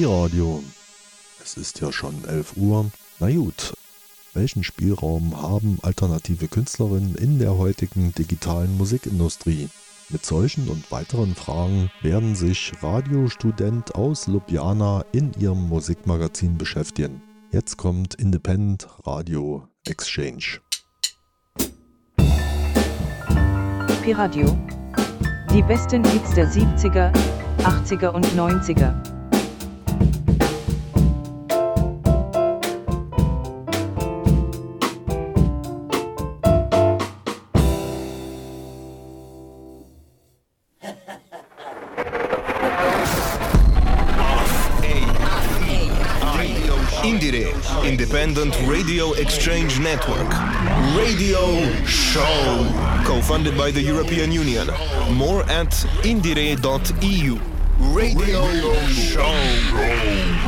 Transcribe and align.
Pi-Radio. 0.00 0.64
Es 1.42 1.58
ist 1.58 1.80
ja 1.80 1.92
schon 1.92 2.24
11 2.24 2.56
Uhr. 2.56 2.90
Na 3.18 3.30
gut, 3.30 3.74
welchen 4.32 4.64
Spielraum 4.64 5.42
haben 5.42 5.78
alternative 5.82 6.48
Künstlerinnen 6.48 7.16
in 7.16 7.38
der 7.38 7.58
heutigen 7.58 8.14
digitalen 8.14 8.78
Musikindustrie? 8.78 9.68
Mit 10.08 10.24
solchen 10.24 10.68
und 10.68 10.90
weiteren 10.90 11.34
Fragen 11.34 11.90
werden 12.00 12.34
sich 12.34 12.72
Radiostudent 12.80 13.94
aus 13.94 14.26
Ljubljana 14.26 15.04
in 15.12 15.34
ihrem 15.38 15.68
Musikmagazin 15.68 16.56
beschäftigen. 16.56 17.20
Jetzt 17.52 17.76
kommt 17.76 18.14
Independent 18.14 18.88
Radio 19.04 19.68
Exchange. 19.86 20.60
Piradio. 24.02 24.56
Die 25.52 25.62
besten 25.62 26.02
Hits 26.08 26.32
der 26.32 26.50
70er, 26.50 27.12
80er 27.58 28.08
und 28.08 28.24
90er. 28.28 29.19
Radio 48.90 49.12
Exchange 49.12 49.78
Network. 49.78 50.28
Radio 50.96 51.62
Show. 51.84 52.66
Co-funded 53.04 53.56
by 53.56 53.70
the 53.70 53.80
European 53.80 54.32
Union. 54.32 54.66
More 55.12 55.44
at 55.44 55.70
indire.eu. 56.02 57.38
Radio 57.94 58.42
Show. 58.88 60.40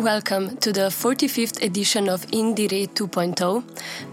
Welcome 0.00 0.56
to 0.56 0.72
the 0.72 0.88
45th 0.88 1.62
edition 1.62 2.08
of 2.08 2.26
Indire 2.32 2.88
2.0, 2.88 3.62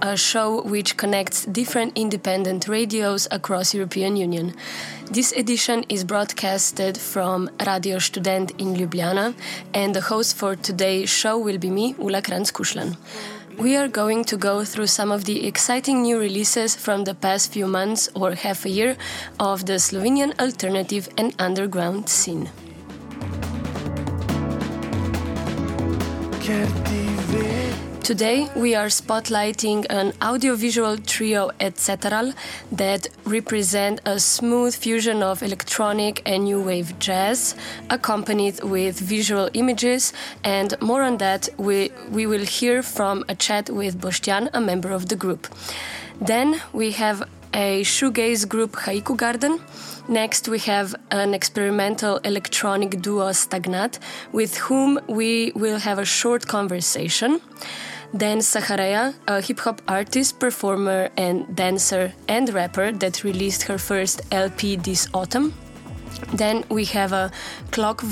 a 0.01 0.15
show 0.15 0.61
which 0.61 0.97
connects 0.97 1.45
different 1.45 1.97
independent 1.97 2.67
radios 2.67 3.27
across 3.31 3.73
European 3.73 4.15
Union. 4.15 4.53
This 5.11 5.31
edition 5.33 5.85
is 5.89 6.03
broadcasted 6.03 6.97
from 6.97 7.49
Radio 7.65 7.99
Student 7.99 8.51
in 8.59 8.75
Ljubljana, 8.75 9.33
and 9.73 9.95
the 9.95 10.01
host 10.01 10.35
for 10.35 10.55
today's 10.55 11.09
show 11.09 11.37
will 11.37 11.57
be 11.57 11.69
me, 11.69 11.95
Ula 11.99 12.21
Kranz-Kushlan. 12.21 12.97
We 13.57 13.75
are 13.75 13.87
going 13.87 14.23
to 14.25 14.37
go 14.37 14.63
through 14.63 14.87
some 14.87 15.11
of 15.11 15.25
the 15.25 15.47
exciting 15.47 16.03
new 16.03 16.19
releases 16.19 16.75
from 16.75 17.05
the 17.05 17.15
past 17.15 17.51
few 17.51 17.65
months 17.65 18.09
or 18.13 18.35
half 18.35 18.65
a 18.65 18.69
year 18.69 18.97
of 19.39 19.65
the 19.65 19.79
Slovenian 19.79 20.39
alternative 20.39 21.09
and 21.17 21.33
underground 21.39 22.09
scene. 22.09 22.49
Today 28.07 28.47
we 28.55 28.73
are 28.73 28.85
spotlighting 28.87 29.85
an 29.89 30.13
audiovisual 30.21 30.95
trio 30.95 31.51
etc. 31.59 32.33
that 32.71 33.09
represent 33.25 33.99
a 34.05 34.17
smooth 34.17 34.73
fusion 34.73 35.21
of 35.21 35.43
electronic 35.43 36.21
and 36.25 36.45
new 36.45 36.61
wave 36.61 36.97
jazz, 36.99 37.53
accompanied 37.89 38.63
with 38.63 38.97
visual 38.97 39.49
images, 39.53 40.13
and 40.45 40.73
more 40.79 41.03
on 41.03 41.17
that 41.17 41.49
we, 41.57 41.91
we 42.09 42.25
will 42.25 42.45
hear 42.45 42.81
from 42.81 43.25
a 43.27 43.35
chat 43.35 43.69
with 43.69 43.99
Boštjan, 43.99 44.51
a 44.53 44.61
member 44.61 44.93
of 44.93 45.09
the 45.09 45.17
group. 45.17 45.45
Then 46.21 46.61
we 46.71 46.91
have 46.91 47.27
a 47.53 47.81
shoegaze 47.81 48.47
group 48.47 48.71
Haiku 48.85 49.17
Garden. 49.17 49.59
Next, 50.07 50.47
we 50.47 50.59
have 50.59 50.95
an 51.11 51.33
experimental 51.33 52.19
electronic 52.19 53.01
duo 53.01 53.31
Stagnat, 53.31 53.99
with 54.31 54.55
whom 54.55 54.97
we 55.07 55.51
will 55.55 55.79
have 55.79 55.99
a 55.99 56.05
short 56.05 56.47
conversation. 56.47 57.41
Then 58.13 58.39
Sahareya, 58.39 59.13
a 59.27 59.41
hip 59.41 59.59
hop 59.59 59.81
artist, 59.87 60.39
performer, 60.39 61.09
and 61.17 61.55
dancer 61.55 62.13
and 62.27 62.51
rapper 62.53 62.91
that 62.93 63.23
released 63.23 63.63
her 63.63 63.77
first 63.77 64.21
LP 64.31 64.77
this 64.77 65.07
autumn. 65.13 65.53
Then 66.33 66.63
we 66.69 66.85
have 66.85 67.11
a 67.11 67.31
clock, 67.71 68.03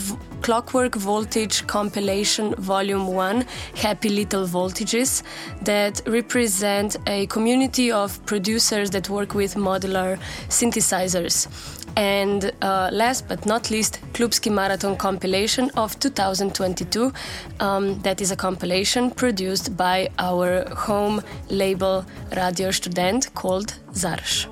Clockwork 0.41 0.95
Voltage 0.95 1.65
compilation 1.65 2.53
volume 2.55 3.07
1, 3.07 3.45
Happy 3.75 4.09
Little 4.09 4.45
Voltages, 4.45 5.23
that 5.63 6.01
represent 6.05 6.97
a 7.07 7.25
community 7.27 7.91
of 7.91 8.23
producers 8.25 8.91
that 8.91 9.09
work 9.09 9.33
with 9.33 9.55
modular 9.55 10.19
synthesizers. 10.49 11.47
And 11.95 12.51
uh, 12.61 12.89
last 12.91 13.27
but 13.27 13.45
not 13.45 13.71
least, 13.71 13.99
Klubski 14.13 14.51
Marathon 14.51 14.97
compilation 14.97 15.69
of 15.77 15.97
2022. 15.99 17.13
Um, 17.59 17.99
that 18.01 18.21
is 18.21 18.31
a 18.31 18.35
compilation 18.35 19.11
produced 19.11 19.77
by 19.77 20.09
our 20.19 20.65
home 20.75 21.21
label 21.49 22.05
Radio 22.35 22.71
Student 22.71 23.33
called 23.33 23.75
Zarsh. 23.93 24.47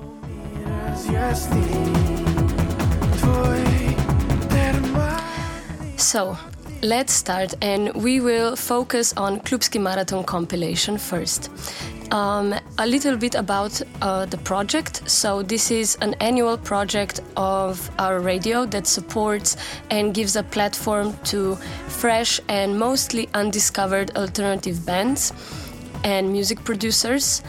So, 5.96 6.38
let's 6.84 7.14
start, 7.14 7.54
and 7.62 7.94
we 7.94 8.20
will 8.20 8.56
focus 8.56 9.14
on 9.16 9.40
Klubski 9.40 9.80
Marathon 9.80 10.22
compilation 10.22 10.98
first. 10.98 11.50
Um, 12.10 12.54
a 12.78 12.86
little 12.86 13.16
bit 13.16 13.34
about 13.34 13.80
uh, 14.02 14.26
the 14.26 14.36
project. 14.36 15.08
So, 15.08 15.42
this 15.42 15.70
is 15.70 15.96
an 16.02 16.14
annual 16.20 16.58
project 16.58 17.20
of 17.38 17.90
our 17.98 18.20
radio 18.20 18.66
that 18.66 18.86
supports 18.86 19.56
and 19.90 20.12
gives 20.14 20.36
a 20.36 20.42
platform 20.42 21.16
to 21.24 21.56
fresh 21.88 22.38
and 22.48 22.78
mostly 22.78 23.30
undiscovered 23.32 24.14
alternative 24.16 24.84
bands 24.84 25.32
and 26.04 26.30
music 26.30 26.62
producers. 26.64 27.42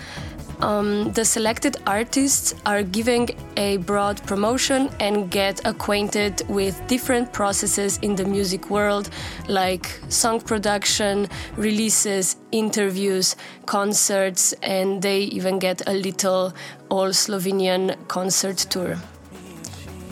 Um, 0.61 1.11
the 1.11 1.25
selected 1.25 1.77
artists 1.85 2.55
are 2.65 2.81
giving 2.81 3.29
a 3.57 3.77
broad 3.77 4.25
promotion 4.25 4.89
and 4.99 5.29
get 5.29 5.65
acquainted 5.65 6.43
with 6.47 6.81
different 6.87 7.33
processes 7.33 7.99
in 8.01 8.15
the 8.15 8.25
music 8.25 8.69
world, 8.69 9.09
like 9.49 9.85
song 10.07 10.39
production, 10.39 11.27
releases, 11.57 12.37
interviews, 12.51 13.35
concerts, 13.65 14.53
and 14.63 15.01
they 15.01 15.21
even 15.23 15.59
get 15.59 15.81
a 15.87 15.93
little 15.93 16.53
all 16.89 17.09
Slovenian 17.09 17.95
concert 18.07 18.57
tour. 18.57 18.97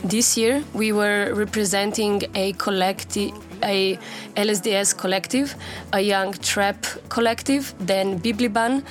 This 0.03 0.37
year, 0.37 0.63
we 0.73 0.91
were 0.91 1.33
representing 1.33 2.23
a 2.35 2.51
collective 2.53 3.31
a 3.63 3.97
LSDS 4.35 4.97
collective, 4.97 5.55
a 5.93 6.01
young 6.01 6.33
trap 6.33 6.85
collective, 7.07 7.73
then 7.79 8.19
Bibliban, 8.19 8.83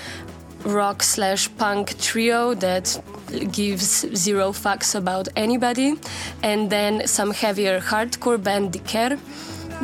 rock 0.65 1.03
slash 1.03 1.49
punk 1.57 1.99
trio 1.99 2.55
that 2.55 3.03
gives 3.51 4.07
zero 4.15 4.53
fucks 4.53 4.95
about 4.95 5.29
anybody, 5.37 5.95
and 6.43 6.71
then 6.71 7.07
some 7.07 7.33
heavier 7.33 7.81
hardcore 7.81 8.43
band 8.43 8.73
Diker. 8.73 9.19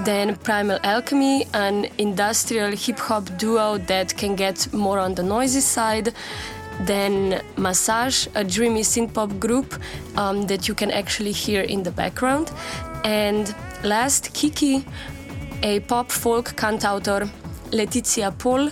Then 0.05 0.37
Primal 0.37 0.79
Alchemy, 0.85 1.47
an 1.55 1.89
industrial 1.99 2.71
hip 2.71 2.99
hop 2.99 3.25
duo 3.37 3.79
that 3.79 4.17
can 4.17 4.37
get 4.37 4.73
more 4.73 5.01
on 5.01 5.15
the 5.15 5.23
noisy 5.23 5.61
side. 5.61 6.15
Then 6.83 7.43
Massage, 7.57 8.29
a 8.37 8.45
dreamy 8.45 8.83
synth 8.83 9.13
pop 9.13 9.41
group 9.41 9.75
um, 10.17 10.47
that 10.47 10.69
you 10.69 10.75
can 10.75 10.93
actually 10.93 11.33
hear 11.33 11.63
in 11.63 11.83
the 11.83 11.91
background. 11.91 12.53
And 13.03 13.53
last, 13.83 14.33
Kiki, 14.35 14.85
a 15.65 15.81
pop 15.81 16.13
folk 16.13 16.55
cantautor, 16.55 17.29
Letizia 17.73 18.31
Paul 18.39 18.71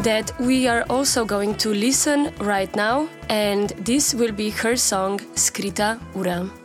that 0.00 0.32
we 0.40 0.66
are 0.68 0.84
also 0.88 1.24
going 1.24 1.54
to 1.56 1.70
listen 1.70 2.32
right 2.38 2.74
now, 2.74 3.08
and 3.28 3.70
this 3.70 4.14
will 4.14 4.32
be 4.32 4.50
her 4.50 4.76
song 4.76 5.18
Skrita 5.34 6.00
Ura. 6.14 6.61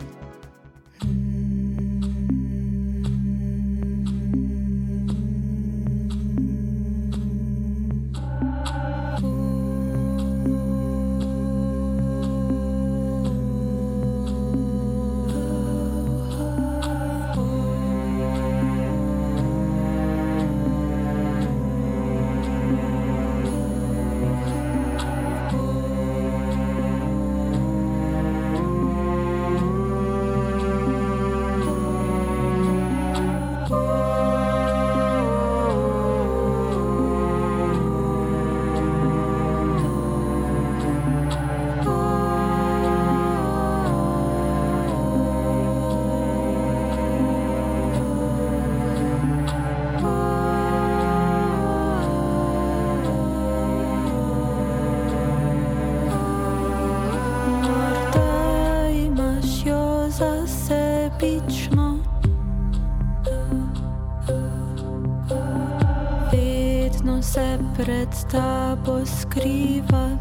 se 67.37 67.59
pred 67.77 68.09
tabo 68.31 69.05
skriva. 69.05 70.17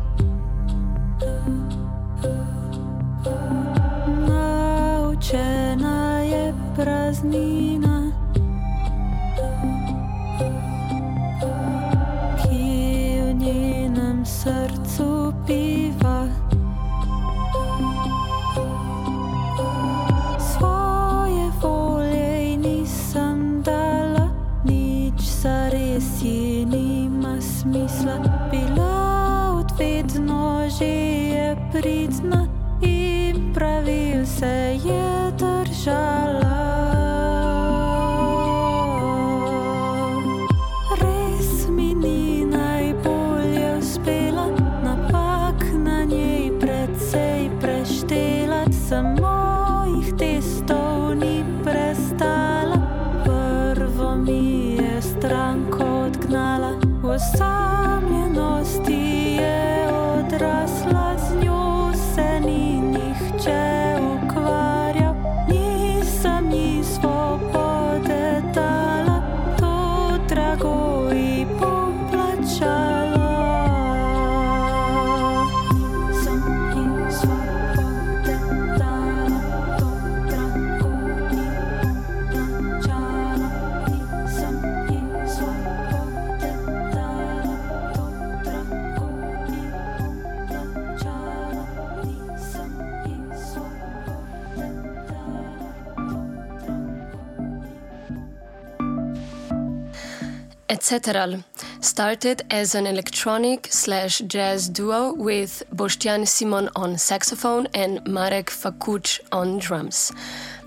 Etc. 100.89 101.45
started 101.81 102.43
as 102.49 102.77
an 102.77 102.87
electronic 102.87 103.67
slash 103.73 104.19
jazz 104.21 104.69
duo 104.69 105.15
with 105.15 105.65
Boštjan 105.75 106.29
Simon 106.29 106.69
on 106.77 106.97
saxophone 106.97 107.67
and 107.75 108.07
Marek 108.07 108.51
Fakuch 108.51 109.19
on 109.33 109.59
drums. 109.59 110.13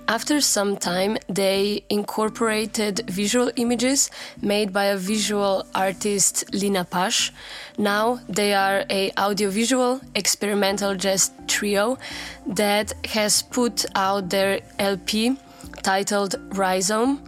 After 0.10 0.42
some 0.42 0.76
time, 0.76 1.18
they 1.30 1.86
incorporated 1.90 3.10
visual 3.10 3.50
images 3.56 4.12
made 4.42 4.74
by 4.74 4.86
a 4.86 4.98
visual 4.98 5.66
artist 5.74 6.54
Lina 6.54 6.84
Pash. 6.84 7.32
Now 7.78 8.20
they 8.28 8.54
are 8.54 8.84
a 8.90 9.12
audiovisual 9.18 10.02
experimental 10.16 10.96
jazz 10.96 11.32
trio 11.48 11.98
that 12.46 12.92
has 13.06 13.42
put 13.42 13.86
out 13.96 14.32
their 14.32 14.60
LP 14.80 15.38
titled 15.82 16.36
Rhizome 16.56 17.24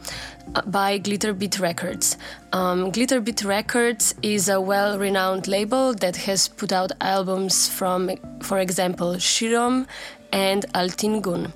uh, 0.55 0.61
by 0.63 0.99
Glitterbeat 0.99 1.59
Records. 1.59 2.17
Um, 2.53 2.91
Glitterbeat 2.91 3.45
Records 3.45 4.15
is 4.21 4.49
a 4.49 4.59
well 4.59 4.97
renowned 4.99 5.47
label 5.47 5.93
that 5.95 6.15
has 6.17 6.47
put 6.47 6.71
out 6.71 6.91
albums 7.01 7.67
from, 7.67 8.11
for 8.41 8.59
example, 8.59 9.15
Širom 9.15 9.87
and 10.31 10.65
Altin 10.73 11.21
Gün. 11.21 11.53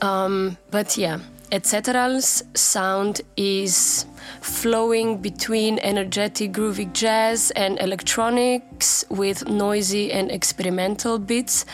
Um, 0.00 0.56
but 0.70 0.96
yeah, 0.96 1.18
Etcetera's 1.50 2.44
sound 2.54 3.22
is 3.38 4.04
flowing 4.42 5.18
between 5.18 5.78
energetic 5.78 6.52
groovy 6.52 6.92
jazz 6.92 7.50
and 7.52 7.80
electronics 7.80 9.04
with 9.08 9.48
noisy 9.48 10.12
and 10.12 10.30
experimental 10.30 11.18
beats, 11.18 11.64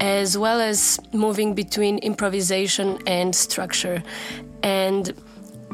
as 0.00 0.36
well 0.36 0.60
as 0.60 0.98
moving 1.12 1.54
between 1.54 1.98
improvisation 1.98 2.98
and 3.06 3.34
structure. 3.34 4.02
And 4.62 5.12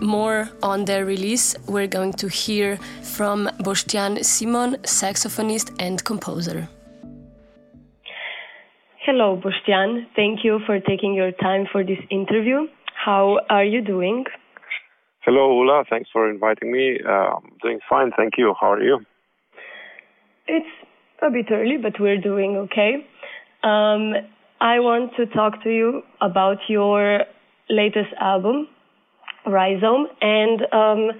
more 0.00 0.48
on 0.62 0.84
their 0.84 1.04
release, 1.04 1.56
we're 1.66 1.86
going 1.86 2.12
to 2.14 2.28
hear 2.28 2.76
from 3.02 3.48
Boštjan 3.60 4.24
Simon, 4.24 4.76
saxophonist 4.82 5.74
and 5.78 6.04
composer. 6.04 6.68
Hello, 9.06 9.40
Boštjan. 9.40 10.06
Thank 10.16 10.44
you 10.44 10.60
for 10.66 10.80
taking 10.80 11.14
your 11.14 11.30
time 11.30 11.66
for 11.70 11.84
this 11.84 11.98
interview. 12.10 12.66
How 12.92 13.38
are 13.48 13.64
you 13.64 13.80
doing? 13.80 14.24
Hello, 15.20 15.62
Ula. 15.62 15.84
Thanks 15.88 16.10
for 16.12 16.28
inviting 16.28 16.72
me. 16.72 16.98
Uh, 17.06 17.36
I'm 17.36 17.52
doing 17.62 17.78
fine, 17.88 18.10
thank 18.16 18.34
you. 18.36 18.54
How 18.60 18.72
are 18.72 18.82
you? 18.82 18.98
It's 20.48 20.66
a 21.22 21.30
bit 21.30 21.46
early, 21.50 21.76
but 21.80 22.00
we're 22.00 22.20
doing 22.20 22.56
okay. 22.56 23.06
Um, 23.66 24.14
I 24.60 24.78
want 24.78 25.10
to 25.16 25.26
talk 25.26 25.64
to 25.64 25.70
you 25.70 26.02
about 26.20 26.58
your 26.68 27.22
latest 27.68 28.14
album, 28.20 28.68
Rhizome, 29.44 30.06
and 30.20 30.60
um, 30.72 31.10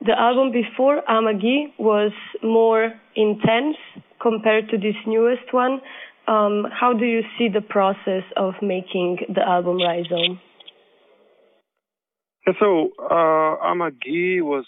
the 0.00 0.14
album 0.16 0.52
before 0.52 1.02
Amagi 1.08 1.72
was 1.80 2.12
more 2.44 2.92
intense 3.16 3.76
compared 4.22 4.68
to 4.68 4.78
this 4.78 4.94
newest 5.04 5.52
one. 5.52 5.80
Um, 6.28 6.68
how 6.70 6.92
do 6.92 7.04
you 7.04 7.22
see 7.36 7.48
the 7.52 7.60
process 7.60 8.22
of 8.36 8.54
making 8.62 9.18
the 9.34 9.42
album 9.42 9.78
Rhizome? 9.78 10.38
So, 12.60 12.90
uh, 13.02 13.66
Amagi 13.66 14.42
was 14.42 14.64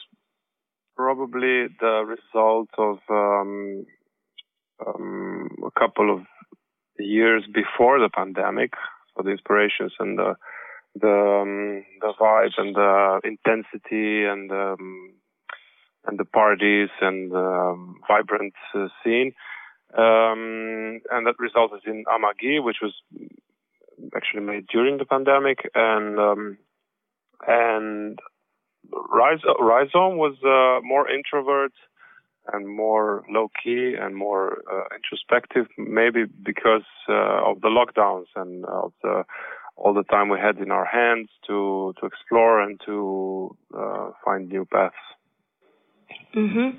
probably 0.97 1.69
the 1.81 2.05
result 2.05 2.69
of 2.79 2.99
um, 3.09 3.87
um, 4.85 5.49
a 5.65 5.79
couple 5.79 6.13
of 6.13 6.27
years 6.99 7.45
before 7.53 7.99
the 7.99 8.09
pandemic. 8.09 8.73
So 9.17 9.23
the 9.23 9.31
inspirations 9.31 9.93
and 9.99 10.19
the 10.19 10.35
the 10.95 11.09
um, 11.09 11.85
the 12.01 12.13
vibe 12.21 12.53
and 12.59 12.75
the 12.75 13.21
intensity 13.25 14.25
and 14.25 14.51
um, 14.51 15.15
and 16.07 16.19
the 16.19 16.25
parties 16.25 16.91
and 17.01 17.31
the 17.31 17.39
um, 17.39 18.01
vibrant 18.09 18.55
uh, 18.75 18.89
scene, 19.03 19.33
um, 19.97 21.01
and 21.11 21.27
that 21.27 21.35
resulted 21.39 21.81
in 21.87 22.05
Amagi, 22.05 22.63
which 22.63 22.79
was 22.83 22.93
actually 24.17 24.43
made 24.43 24.67
during 24.67 24.99
the 24.99 25.05
pandemic, 25.05 25.59
and 25.75 26.19
um, 26.19 26.59
and 27.47 28.19
Rhizo- 28.91 29.59
Rhizome 29.61 30.17
was 30.17 30.35
uh, 30.45 30.85
more 30.85 31.09
introvert 31.09 31.73
and 32.53 32.69
more 32.69 33.25
low 33.31 33.49
key 33.63 33.95
and 34.01 34.17
more 34.17 34.63
uh, 34.71 34.85
introspective, 34.95 35.67
maybe 35.79 36.25
because 36.25 36.87
uh, 37.09 37.51
of 37.51 37.61
the 37.61 37.69
lockdowns 37.69 38.27
and 38.37 38.65
of 38.67 38.93
the 39.03 39.25
all 39.77 39.95
the 39.95 40.05
time 40.05 40.29
we 40.29 40.39
had 40.39 40.59
in 40.59 40.71
our 40.71 40.85
hands 40.85 41.29
to 41.47 41.95
to 41.99 42.07
explore 42.07 42.61
and 42.61 42.81
to 42.85 43.57
uh, 43.77 44.11
find 44.25 44.49
new 44.49 44.65
paths. 44.65 44.95
hmm 46.35 46.71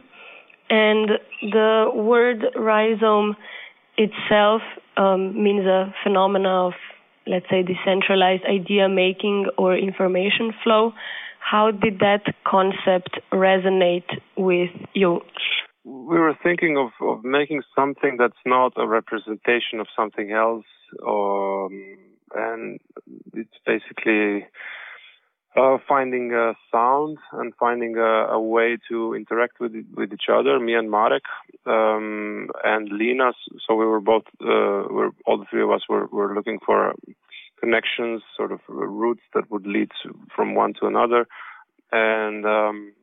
And 0.69 1.09
the 1.41 1.91
word 1.93 2.45
rhizome 2.55 3.35
itself 3.97 4.61
um, 4.97 5.43
means 5.43 5.65
a 5.65 5.93
phenomena 6.03 6.67
of, 6.67 6.73
let's 7.27 7.45
say, 7.49 7.63
decentralized 7.63 8.43
idea 8.45 8.89
making 8.89 9.47
or 9.57 9.75
information 9.75 10.53
flow. 10.63 10.93
How 11.49 11.71
did 11.71 11.99
that 11.99 12.23
concept 12.45 13.19
resonate 13.31 14.09
with 14.37 14.71
you? 14.93 15.21
We 15.83 16.17
were 16.17 16.37
thinking 16.41 16.77
of, 16.77 16.91
of 17.05 17.23
making 17.23 17.61
something 17.75 18.15
that's 18.17 18.43
not 18.45 18.73
a 18.77 18.87
representation 18.87 19.79
of 19.79 19.87
something 19.95 20.31
else, 20.31 20.65
um, 21.05 21.97
and 22.33 22.79
it's 23.33 23.57
basically 23.65 24.47
uh, 25.55 25.77
finding 25.87 26.33
a 26.33 26.53
sound 26.71 27.17
and 27.33 27.53
finding 27.59 27.97
a, 27.97 28.27
a 28.31 28.41
way 28.41 28.77
to 28.89 29.13
interact 29.13 29.59
with 29.59 29.73
with 29.93 30.13
each 30.13 30.29
other. 30.31 30.59
Me 30.59 30.73
and 30.73 30.89
Marek 30.89 31.23
um, 31.65 32.49
and 32.63 32.89
Lina. 32.89 33.33
So 33.67 33.75
we 33.75 33.85
were 33.85 34.01
both, 34.01 34.23
uh, 34.41 34.87
we're 34.89 35.11
all 35.25 35.37
the 35.37 35.45
three 35.49 35.61
of 35.61 35.71
us 35.71 35.81
were, 35.89 36.07
were 36.07 36.33
looking 36.33 36.59
for 36.65 36.95
connections, 37.63 38.21
sort 38.35 38.51
of 38.51 38.59
routes 38.67 39.25
that 39.33 39.49
would 39.51 39.65
lead 39.65 39.89
to, 40.01 40.09
from 40.35 40.55
one 40.55 40.73
to 40.79 40.87
another. 40.87 41.21
And 41.91 42.45
um, 42.45 42.93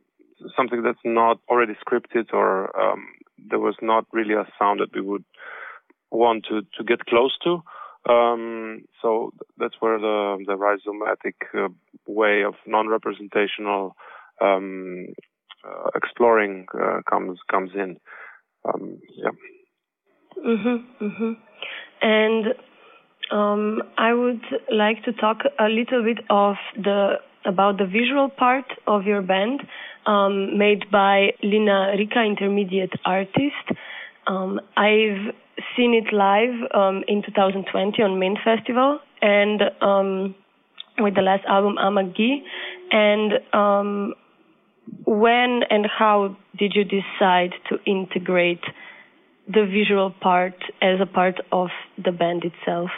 something 0.56 0.82
that's 0.82 1.04
not 1.04 1.38
already 1.48 1.74
scripted 1.84 2.26
or 2.32 2.50
um, 2.80 3.02
there 3.50 3.58
was 3.58 3.76
not 3.80 4.04
really 4.12 4.34
a 4.34 4.46
sound 4.58 4.80
that 4.80 4.94
we 4.94 5.00
would 5.00 5.24
want 6.10 6.44
to 6.48 6.62
to 6.76 6.84
get 6.84 7.06
close 7.06 7.34
to. 7.44 7.62
Um, 8.08 8.82
so 9.00 9.32
that's 9.58 9.76
where 9.80 9.98
the 9.98 10.18
the 10.48 10.56
rhizomatic 10.66 11.36
uh, 11.54 11.68
way 12.06 12.42
of 12.42 12.54
non-representational 12.66 13.94
um, 14.40 15.06
uh, 15.66 15.90
exploring 15.94 16.66
uh, 16.74 17.00
comes 17.08 17.38
comes 17.50 17.70
in. 17.74 17.90
Um, 18.68 18.98
yeah. 19.22 19.34
Mhm. 20.44 20.84
Mhm. 21.00 21.36
And 22.02 22.54
um, 23.30 23.82
I 23.96 24.12
would 24.12 24.42
like 24.72 25.04
to 25.04 25.12
talk 25.12 25.38
a 25.58 25.68
little 25.68 26.02
bit 26.02 26.18
of 26.30 26.56
the 26.76 27.14
about 27.44 27.78
the 27.78 27.86
visual 27.86 28.28
part 28.28 28.66
of 28.86 29.04
your 29.04 29.22
band, 29.22 29.62
um, 30.06 30.58
made 30.58 30.90
by 30.90 31.30
Lina 31.42 31.94
Rika, 31.96 32.22
intermediate 32.22 32.92
artist. 33.04 33.66
Um, 34.26 34.60
I've 34.76 35.34
seen 35.76 35.94
it 35.94 36.12
live 36.12 36.54
um, 36.74 37.02
in 37.08 37.22
2020 37.22 38.02
on 38.02 38.18
Main 38.18 38.36
Festival, 38.44 38.98
and 39.22 39.62
um, 39.80 40.34
with 40.98 41.14
the 41.14 41.22
last 41.22 41.44
album 41.46 41.76
Amagi. 41.76 42.42
And 42.90 43.32
um, 43.54 44.14
when 45.06 45.62
and 45.70 45.86
how 45.86 46.36
did 46.58 46.74
you 46.74 46.84
decide 46.84 47.54
to 47.68 47.78
integrate 47.86 48.64
the 49.46 49.64
visual 49.64 50.10
part 50.10 50.54
as 50.82 51.00
a 51.00 51.06
part 51.06 51.40
of 51.52 51.68
the 52.02 52.12
band 52.12 52.44
itself? 52.44 52.90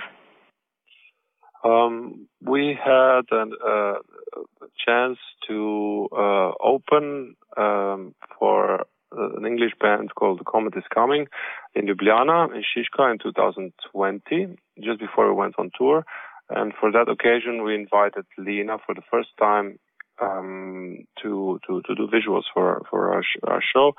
Um, 1.64 2.26
we 2.40 2.76
had 2.82 3.22
uh, 3.30 3.46
a 3.66 4.66
chance 4.84 5.18
to 5.48 6.08
uh, 6.12 6.52
open 6.62 7.36
um, 7.56 8.14
for 8.38 8.84
an 9.12 9.46
English 9.46 9.72
band 9.80 10.14
called 10.14 10.40
The 10.40 10.44
Comet 10.44 10.76
is 10.76 10.84
Coming 10.92 11.26
in 11.74 11.86
Ljubljana, 11.86 12.54
in 12.54 12.62
Šiška 12.62 13.12
in 13.12 13.18
2020, 13.18 14.56
just 14.80 15.00
before 15.00 15.28
we 15.28 15.34
went 15.34 15.54
on 15.58 15.70
tour. 15.76 16.04
And 16.48 16.72
for 16.78 16.90
that 16.92 17.08
occasion, 17.08 17.62
we 17.62 17.74
invited 17.74 18.24
Lina 18.38 18.78
for 18.84 18.94
the 18.94 19.02
first 19.10 19.30
time 19.38 19.78
um, 20.20 21.04
to, 21.22 21.58
to 21.66 21.82
to 21.82 21.94
do 21.94 22.06
visuals 22.06 22.44
for 22.52 22.82
for 22.90 23.12
our, 23.12 23.22
sh- 23.22 23.40
our 23.46 23.62
show 23.62 23.92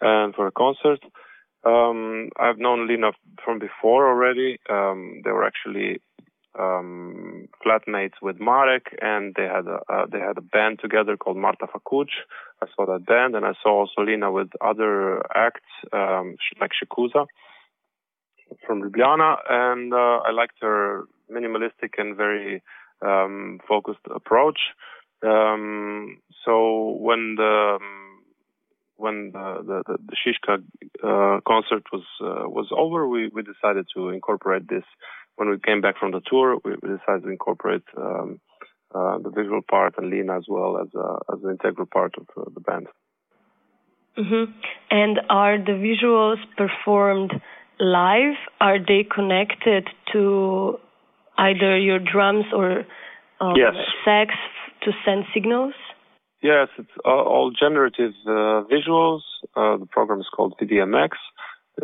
and 0.00 0.34
for 0.34 0.46
a 0.46 0.52
concert. 0.52 1.00
Um, 1.64 2.30
I've 2.38 2.58
known 2.58 2.88
Lina 2.88 3.12
from 3.44 3.58
before 3.58 4.08
already. 4.08 4.58
Um, 4.68 5.20
they 5.24 5.30
were 5.30 5.44
actually 5.44 6.00
um, 6.58 7.48
flatmates 7.64 8.14
with 8.22 8.40
Marek, 8.40 8.86
and 9.00 9.34
they 9.36 9.44
had 9.44 9.66
a 9.66 9.80
uh, 9.92 10.06
they 10.10 10.18
had 10.18 10.38
a 10.38 10.40
band 10.40 10.78
together 10.80 11.16
called 11.16 11.36
Marta 11.36 11.66
Fakuc. 11.66 12.08
I 12.62 12.66
saw 12.74 12.86
that 12.86 13.06
band, 13.06 13.34
and 13.36 13.44
I 13.46 13.54
saw 13.62 13.80
also 13.80 14.02
Lina 14.02 14.30
with 14.32 14.50
other 14.60 15.22
acts 15.34 15.70
um, 15.92 16.36
like 16.60 16.72
Shikuza 16.72 17.26
from 18.66 18.82
Ljubljana, 18.82 19.36
and 19.48 19.94
uh, 19.94 20.20
I 20.26 20.30
liked 20.32 20.56
her 20.60 21.04
minimalistic 21.30 21.98
and 21.98 22.16
very 22.16 22.62
um, 23.02 23.60
focused 23.68 24.00
approach. 24.14 24.58
Um, 25.22 26.18
so 26.44 26.96
when 26.98 27.36
the 27.36 27.78
um, 27.80 28.10
when 28.96 29.30
the 29.32 29.62
the, 29.66 29.82
the, 29.86 29.98
the 30.08 30.16
Šiška 30.16 30.62
uh, 31.02 31.40
concert 31.46 31.84
was 31.92 32.04
uh, 32.20 32.48
was 32.48 32.68
over, 32.76 33.08
we, 33.08 33.28
we 33.28 33.42
decided 33.42 33.86
to 33.94 34.10
incorporate 34.10 34.68
this. 34.68 34.84
When 35.40 35.48
we 35.48 35.58
came 35.58 35.80
back 35.80 35.96
from 35.98 36.10
the 36.10 36.20
tour, 36.30 36.58
we, 36.62 36.72
decided 36.74 37.22
to 37.22 37.30
incorporate 37.30 37.84
um, 37.96 38.40
uh, 38.94 39.16
the 39.24 39.30
visual 39.30 39.62
part 39.62 39.94
and 39.96 40.10
Lina 40.10 40.36
as 40.36 40.44
well 40.46 40.76
as 40.76 40.88
a, 40.94 41.32
as 41.32 41.42
an 41.42 41.52
integral 41.52 41.86
part 41.86 42.12
of 42.18 42.26
uh, 42.36 42.50
the 42.52 42.60
band. 42.60 42.88
hmm 44.18 44.44
And 44.90 45.18
are 45.30 45.56
the 45.56 45.76
visuals 45.88 46.40
performed 46.58 47.32
live? 47.78 48.34
Are 48.60 48.78
they 48.78 49.02
connected 49.02 49.88
to 50.12 50.78
either 51.38 51.78
your 51.78 52.00
drums 52.00 52.44
or 52.52 52.84
um, 53.40 53.54
Yes. 53.56 53.76
sax 54.04 54.34
to 54.82 54.92
send 55.06 55.24
signals? 55.32 55.72
Yes, 56.42 56.68
it's 56.76 56.96
all, 57.02 57.24
all 57.32 57.50
generative 57.50 58.12
uh, 58.26 58.64
visuals. 58.74 59.22
Uh, 59.56 59.78
the 59.78 59.88
program 59.90 60.20
is 60.20 60.28
called 60.36 60.52
VDMX. 60.60 61.12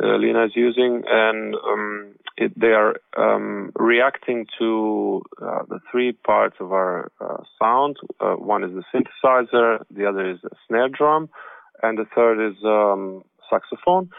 Uh, 0.02 0.16
Lina 0.16 0.44
is 0.44 0.52
using, 0.54 1.02
and 1.08 1.54
um, 1.54 2.14
it, 2.36 2.58
they 2.58 2.68
are 2.68 2.96
um, 3.16 3.72
reacting 3.76 4.46
to 4.58 5.22
uh, 5.40 5.62
the 5.68 5.80
three 5.90 6.12
parts 6.12 6.56
of 6.60 6.72
our 6.72 7.10
uh, 7.20 7.42
sound. 7.60 7.96
Uh, 8.20 8.34
one 8.34 8.62
is 8.64 8.72
the 8.72 8.82
synthesizer, 8.92 9.84
the 9.90 10.06
other 10.06 10.30
is 10.30 10.38
a 10.44 10.54
snare 10.66 10.88
drum, 10.88 11.28
and 11.82 11.98
the 11.98 12.04
third 12.14 12.46
is 12.46 12.56
um, 12.64 13.22
saxophone. 13.50 14.10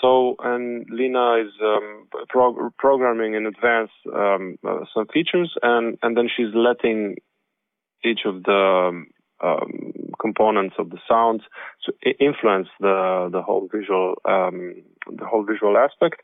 So, 0.00 0.36
and 0.38 0.86
Lina 0.90 1.42
is 1.44 1.52
um, 1.62 2.06
prog- 2.28 2.76
programming 2.78 3.34
in 3.34 3.46
advance 3.46 3.90
um, 4.14 4.56
uh, 4.66 4.84
some 4.94 5.06
features, 5.12 5.52
and 5.62 5.98
and 6.02 6.16
then 6.16 6.28
she's 6.34 6.54
letting 6.54 7.16
each 8.04 8.20
of 8.24 8.42
the 8.44 9.04
um, 9.42 9.92
components 10.20 10.76
of 10.78 10.90
the 10.90 10.98
sounds 11.08 11.42
to 11.84 11.92
influence 12.18 12.68
the 12.80 13.28
the 13.32 13.42
whole 13.42 13.68
visual 13.72 14.14
um, 14.24 14.82
the 15.06 15.24
whole 15.24 15.44
visual 15.44 15.76
aspect. 15.76 16.20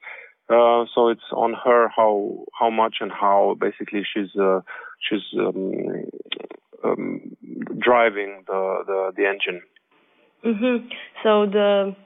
Uh, 0.48 0.84
so 0.94 1.08
it's 1.08 1.28
on 1.32 1.54
her 1.54 1.88
how 1.88 2.44
how 2.58 2.70
much 2.70 2.96
and 3.00 3.10
how 3.10 3.56
basically 3.60 4.02
she's 4.04 4.34
uh, 4.40 4.60
she's 5.00 5.24
um, 5.38 6.04
um, 6.84 7.36
driving 7.78 8.44
the, 8.46 8.82
the 8.86 9.12
the 9.16 9.26
engine. 9.26 9.62
hmm 10.42 10.86
So 11.22 11.46
the 11.46 11.96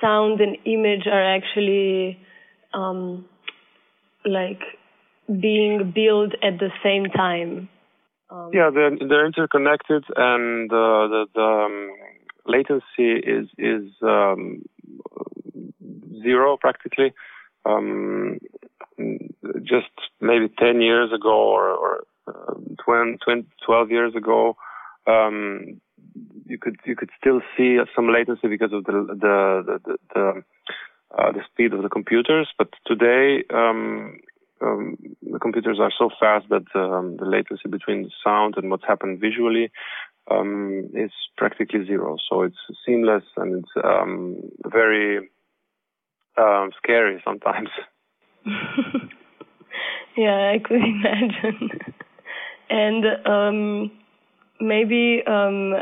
sound 0.00 0.40
and 0.40 0.56
image 0.64 1.06
are 1.06 1.36
actually 1.36 2.18
um, 2.74 3.24
like 4.24 4.60
being 5.28 5.92
built 5.94 6.32
at 6.42 6.58
the 6.58 6.70
same 6.82 7.06
time. 7.06 7.68
Um, 8.30 8.50
Yeah, 8.52 8.70
they're 8.72 8.96
they're 9.08 9.26
interconnected, 9.26 10.04
and 10.16 10.70
uh, 10.72 11.08
the 11.08 11.26
the 11.34 11.40
um, 11.40 11.90
latency 12.46 13.20
is 13.20 13.48
is 13.58 13.90
um, 14.02 14.62
zero 16.22 16.56
practically. 16.56 17.12
Um, 17.64 18.38
just 19.62 19.90
maybe 20.20 20.48
ten 20.58 20.80
years 20.80 21.12
ago 21.12 21.36
or, 21.36 21.68
or 21.70 22.04
uh, 22.28 22.54
20, 22.84 23.18
20, 23.24 23.46
12 23.64 23.90
years 23.90 24.14
ago, 24.16 24.56
um, 25.06 25.80
you 26.46 26.58
could 26.58 26.76
you 26.84 26.96
could 26.96 27.10
still 27.20 27.40
see 27.56 27.78
some 27.94 28.12
latency 28.12 28.48
because 28.48 28.72
of 28.72 28.84
the 28.84 28.92
the 28.92 29.78
the 29.86 29.96
the, 30.14 30.42
uh, 31.16 31.32
the 31.32 31.42
speed 31.52 31.72
of 31.72 31.82
the 31.82 31.88
computers. 31.88 32.48
But 32.58 32.68
today, 32.86 33.44
um, 34.60 34.96
the 35.22 35.38
computers 35.38 35.78
are 35.80 35.92
so 35.96 36.10
fast 36.18 36.46
that 36.48 36.64
um, 36.74 37.16
the 37.18 37.26
latency 37.26 37.68
between 37.68 38.04
the 38.04 38.10
sound 38.24 38.54
and 38.56 38.70
what's 38.70 38.86
happened 38.86 39.20
visually 39.20 39.70
um, 40.30 40.88
is 40.94 41.10
practically 41.36 41.84
zero. 41.86 42.16
So 42.28 42.42
it's 42.42 42.56
seamless 42.84 43.24
and 43.36 43.62
it's 43.62 43.84
um, 43.84 44.36
very 44.66 45.28
um, 46.38 46.70
scary 46.76 47.22
sometimes. 47.24 47.68
yeah, 50.16 50.52
I 50.54 50.58
could 50.64 50.82
imagine. 50.82 51.70
and 52.70 53.04
um, 53.26 53.90
maybe 54.60 55.22
um, 55.26 55.74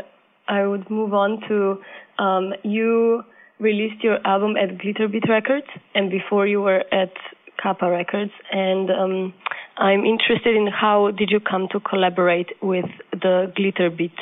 I 0.47 0.65
would 0.65 0.89
move 0.89 1.13
on 1.13 1.41
to 1.47 1.81
um, 2.23 2.53
you 2.63 3.23
released 3.59 4.03
your 4.03 4.25
album 4.27 4.55
at 4.57 4.77
Glitterbeat 4.77 5.29
Records, 5.29 5.67
and 5.93 6.11
before 6.11 6.45
you 6.45 6.61
were 6.61 6.83
at 6.91 7.13
Kapa 7.61 7.89
Records. 7.89 8.31
And 8.51 8.89
um, 8.89 9.33
I'm 9.77 10.05
interested 10.05 10.55
in 10.55 10.67
how 10.67 11.11
did 11.11 11.29
you 11.31 11.39
come 11.39 11.67
to 11.71 11.79
collaborate 11.79 12.49
with 12.61 12.85
the 13.11 13.51
Glitterbeat 13.57 14.17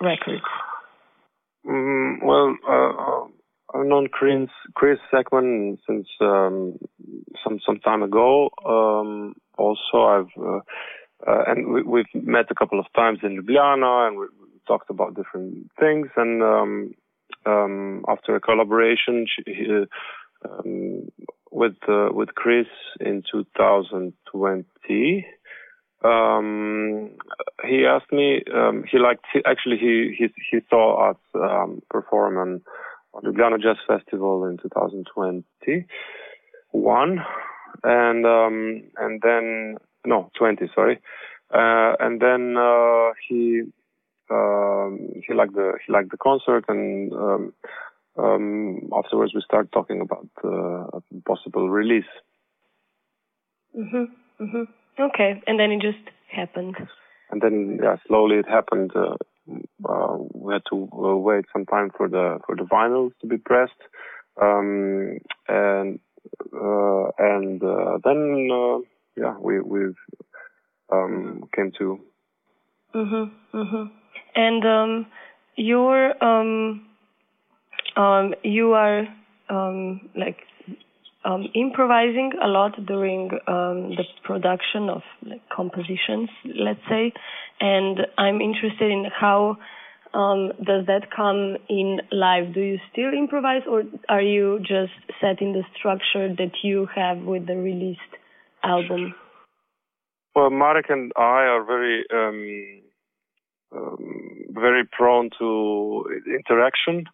Records? 0.00 0.42
Mm, 1.66 2.22
well, 2.22 2.56
uh, 2.68 3.78
I've 3.78 3.86
known 3.86 4.08
Chris, 4.08 4.48
Chris 4.74 4.98
since 5.12 6.06
um, 6.20 6.78
some 7.42 7.58
some 7.66 7.80
time 7.80 8.02
ago. 8.02 8.50
Um, 8.64 9.34
also, 9.56 10.02
I've 10.02 10.42
uh, 10.42 10.60
uh, 11.26 11.44
and 11.46 11.72
we, 11.72 11.82
we've 11.82 12.14
met 12.14 12.50
a 12.50 12.54
couple 12.54 12.78
of 12.78 12.86
times 12.94 13.20
in 13.22 13.42
Ljubljana, 13.42 14.08
and 14.08 14.18
we, 14.18 14.26
talked 14.66 14.90
about 14.90 15.14
different 15.14 15.70
things. 15.78 16.08
And 16.16 16.42
um, 16.42 16.94
um, 17.46 18.04
after 18.08 18.34
a 18.34 18.40
collaboration 18.40 19.26
she, 19.28 19.42
he, 19.46 19.84
um, 20.48 21.08
with 21.54 21.76
uh, 21.88 22.08
with 22.10 22.34
Chris 22.34 22.66
in 23.00 23.22
2020. 23.30 25.26
Um, 26.04 27.10
he 27.64 27.86
asked 27.86 28.12
me. 28.12 28.42
Um, 28.52 28.84
he 28.90 28.98
liked. 28.98 29.24
He, 29.32 29.40
actually, 29.46 29.78
he 29.78 30.14
he 30.18 30.26
he 30.50 30.58
saw 30.68 31.10
us 31.10 31.16
um, 31.34 31.80
perform 31.88 32.36
on 32.36 32.60
the 33.22 33.30
Ljubljana 33.30 33.62
Jazz 33.62 33.76
Festival 33.86 34.44
in 34.44 34.58
2021, 34.58 37.24
and 37.84 38.26
um, 38.26 38.82
and 38.98 39.22
then 39.22 39.78
no 40.04 40.30
20, 40.36 40.68
sorry, 40.74 41.00
uh, 41.54 41.94
and 42.00 42.20
then 42.20 42.56
uh, 42.58 43.12
he 43.28 43.62
um, 44.30 44.98
he 45.26 45.32
liked 45.32 45.54
the 45.54 45.78
he 45.86 45.92
liked 45.92 46.10
the 46.10 46.18
concert, 46.18 46.64
and 46.68 47.12
um, 47.12 47.52
um, 48.16 48.90
afterwards 48.96 49.32
we 49.34 49.42
start 49.42 49.70
talking 49.72 50.00
about 50.00 50.28
uh, 50.44 50.98
a 50.98 51.02
possible 51.26 51.68
release. 51.68 52.12
Mhm. 53.76 54.10
Mhm. 54.40 54.68
Okay, 54.98 55.42
and 55.46 55.58
then 55.58 55.72
it 55.72 55.80
just 55.82 56.10
happened. 56.28 56.76
And 57.30 57.40
then 57.40 57.80
yeah, 57.82 57.96
slowly 58.06 58.36
it 58.36 58.48
happened. 58.48 58.92
Uh, 58.94 59.16
uh, 59.88 60.16
we 60.32 60.52
had 60.52 60.62
to 60.70 60.88
uh, 60.92 61.16
wait 61.16 61.44
some 61.52 61.66
time 61.66 61.90
for 61.96 62.08
the 62.08 62.38
for 62.46 62.54
the 62.56 62.64
vinyls 62.64 63.12
to 63.20 63.26
be 63.26 63.38
pressed, 63.38 63.82
um, 64.40 65.18
and 65.48 65.98
uh, 66.54 67.06
and 67.18 67.62
uh, 67.62 67.98
then 68.04 68.48
uh, 68.52 68.78
yeah, 69.16 69.36
we 69.38 69.60
we 69.60 69.94
um, 70.92 71.48
came 71.54 71.72
to 71.78 72.00
Mhm. 72.94 73.30
Mhm. 73.52 73.90
And 74.36 74.64
um, 74.64 75.06
you're 75.56 76.24
um, 76.24 76.86
um, 77.96 78.34
you 78.42 78.72
are 78.72 79.06
um, 79.48 80.08
like 80.16 80.38
um, 81.24 81.46
improvising 81.54 82.32
a 82.42 82.48
lot 82.48 82.72
during 82.86 83.30
um, 83.46 83.90
the 83.96 84.04
production 84.24 84.88
of 84.88 85.02
like 85.22 85.42
compositions, 85.54 86.28
let's 86.44 86.80
say. 86.88 87.12
And 87.60 88.00
I'm 88.18 88.40
interested 88.40 88.90
in 88.90 89.06
how 89.18 89.56
um, 90.12 90.52
does 90.62 90.86
that 90.86 91.08
come 91.14 91.56
in 91.68 92.00
live? 92.12 92.54
Do 92.54 92.60
you 92.60 92.78
still 92.92 93.12
improvise, 93.12 93.62
or 93.68 93.82
are 94.08 94.22
you 94.22 94.60
just 94.60 94.92
setting 95.20 95.52
the 95.52 95.62
structure 95.76 96.28
that 96.28 96.52
you 96.62 96.86
have 96.94 97.18
with 97.18 97.46
the 97.46 97.56
released 97.56 98.00
album? 98.62 99.14
Well, 100.34 100.50
Marek 100.50 100.86
and 100.88 101.12
I 101.16 101.46
are 101.46 101.64
very, 101.64 102.04
um, 102.12 102.82
um, 103.76 104.34
very 104.50 104.84
prone 104.90 105.30
to 105.38 106.04
interaction, 106.26 107.04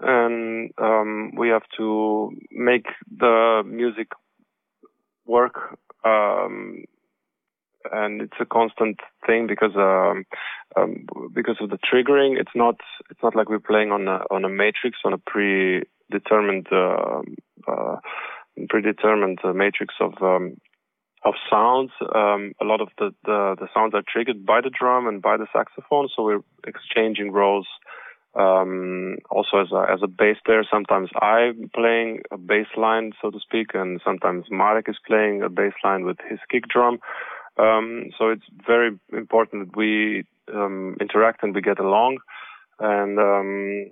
and 0.00 0.70
um, 0.78 1.32
we 1.36 1.48
have 1.48 1.62
to 1.76 2.30
make 2.50 2.86
the 3.16 3.62
music 3.66 4.08
work. 5.26 5.78
Um, 6.04 6.84
and 7.92 8.20
it's 8.20 8.36
a 8.40 8.44
constant 8.44 9.00
thing 9.26 9.46
because 9.46 9.74
um, 9.74 10.24
um, 10.76 11.06
because 11.34 11.56
of 11.60 11.70
the 11.70 11.78
triggering. 11.78 12.38
It's 12.38 12.54
not 12.54 12.76
it's 13.10 13.22
not 13.22 13.34
like 13.34 13.48
we're 13.48 13.58
playing 13.58 13.90
on 13.90 14.06
a 14.06 14.20
on 14.30 14.44
a 14.44 14.48
matrix 14.48 14.98
on 15.04 15.14
a 15.14 15.18
predetermined 15.18 16.66
uh, 16.70 17.22
uh, 17.66 17.96
predetermined 18.68 19.38
matrix 19.54 19.94
of 20.00 20.12
um, 20.20 20.56
of 21.24 21.34
sounds. 21.50 21.90
Um, 22.14 22.52
a 22.60 22.64
lot 22.64 22.80
of 22.80 22.88
the, 22.98 23.14
the, 23.24 23.56
the 23.58 23.68
sounds 23.74 23.94
are 23.94 24.02
triggered 24.06 24.46
by 24.46 24.60
the 24.60 24.70
drum 24.70 25.06
and 25.06 25.20
by 25.20 25.36
the 25.36 25.46
saxophone, 25.52 26.08
so 26.14 26.22
we're 26.22 26.40
exchanging 26.66 27.32
roles. 27.32 27.66
Um, 28.34 29.16
also 29.28 29.58
as 29.58 29.72
a, 29.72 29.92
as 29.92 30.00
a 30.02 30.06
bass 30.06 30.36
player, 30.46 30.62
sometimes 30.70 31.10
I'm 31.20 31.70
playing 31.74 32.22
a 32.30 32.38
bass 32.38 32.66
line, 32.76 33.12
so 33.20 33.30
to 33.30 33.40
speak, 33.40 33.74
and 33.74 34.00
sometimes 34.04 34.44
Marek 34.50 34.88
is 34.88 34.98
playing 35.06 35.42
a 35.42 35.48
bass 35.48 35.72
line 35.82 36.04
with 36.04 36.18
his 36.28 36.38
kick 36.50 36.68
drum. 36.68 37.00
Um, 37.58 38.10
so 38.16 38.28
it's 38.28 38.44
very 38.66 38.98
important 39.12 39.66
that 39.66 39.76
we 39.76 40.24
um, 40.54 40.96
interact 41.00 41.42
and 41.42 41.54
we 41.54 41.60
get 41.60 41.80
along. 41.80 42.18
And 42.78 43.18
um, 43.18 43.90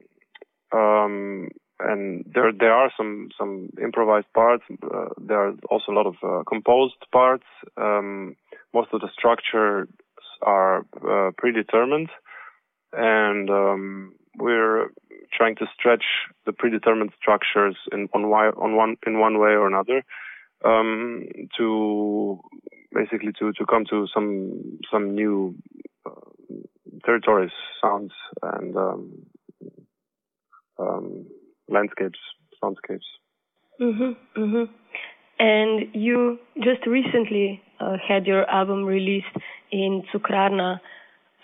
um, 0.72 1.48
and 1.80 2.24
there 2.32 2.52
there 2.52 2.72
are 2.72 2.90
some 2.96 3.28
some 3.38 3.70
improvised 3.82 4.32
parts. 4.34 4.64
Uh, 4.82 5.08
there 5.20 5.48
are 5.48 5.54
also 5.70 5.92
a 5.92 5.94
lot 5.94 6.06
of 6.06 6.14
uh, 6.22 6.42
composed 6.48 6.96
parts. 7.12 7.44
Um, 7.76 8.36
most 8.74 8.88
of 8.92 9.00
the 9.00 9.08
structures 9.16 9.88
are 10.42 10.84
uh, 11.08 11.30
predetermined, 11.36 12.10
and 12.92 13.50
um, 13.50 14.14
we're 14.38 14.88
trying 15.32 15.56
to 15.56 15.66
stretch 15.78 16.04
the 16.46 16.52
predetermined 16.52 17.10
structures 17.20 17.76
in 17.92 18.08
on, 18.14 18.22
wi- 18.22 18.56
on 18.56 18.76
one 18.76 18.96
in 19.06 19.18
one 19.18 19.38
way 19.38 19.50
or 19.50 19.66
another 19.66 20.02
um, 20.64 21.26
to 21.56 22.40
basically 22.92 23.32
to 23.38 23.52
to 23.52 23.66
come 23.66 23.84
to 23.90 24.06
some 24.12 24.78
some 24.90 25.14
new 25.14 25.54
uh, 26.06 26.10
territories, 27.04 27.52
sounds, 27.82 28.12
and 28.42 28.76
um, 28.76 29.12
um, 30.78 31.26
landscapes, 31.68 32.18
soundscapes. 32.62 33.08
Mhm. 33.80 34.16
Mhm. 34.36 34.68
And 35.38 35.94
you 35.94 36.38
just 36.60 36.84
recently 36.86 37.62
uh, 37.78 37.96
had 37.96 38.26
your 38.26 38.48
album 38.50 38.84
released 38.84 39.36
in 39.70 40.02
Cukrarna. 40.12 40.80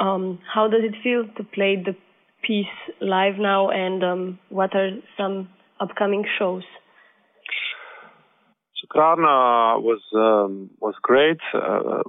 Um, 0.01 0.41
how 0.53 0.67
does 0.67 0.83
it 0.83 0.97
feel 1.03 1.29
to 1.37 1.45
play 1.45 1.77
the 1.77 1.95
piece 2.47 2.67
live 3.01 3.35
now, 3.39 3.71
and 3.71 4.03
um, 4.05 4.39
what 4.49 4.75
are 4.75 4.91
some 5.17 5.49
upcoming 5.81 6.25
shows? 6.39 6.65
Cukrarna 8.85 9.81
was 9.81 10.01
um, 10.15 10.71
was 10.81 10.95
great, 11.03 11.41
uh, 11.55 12.03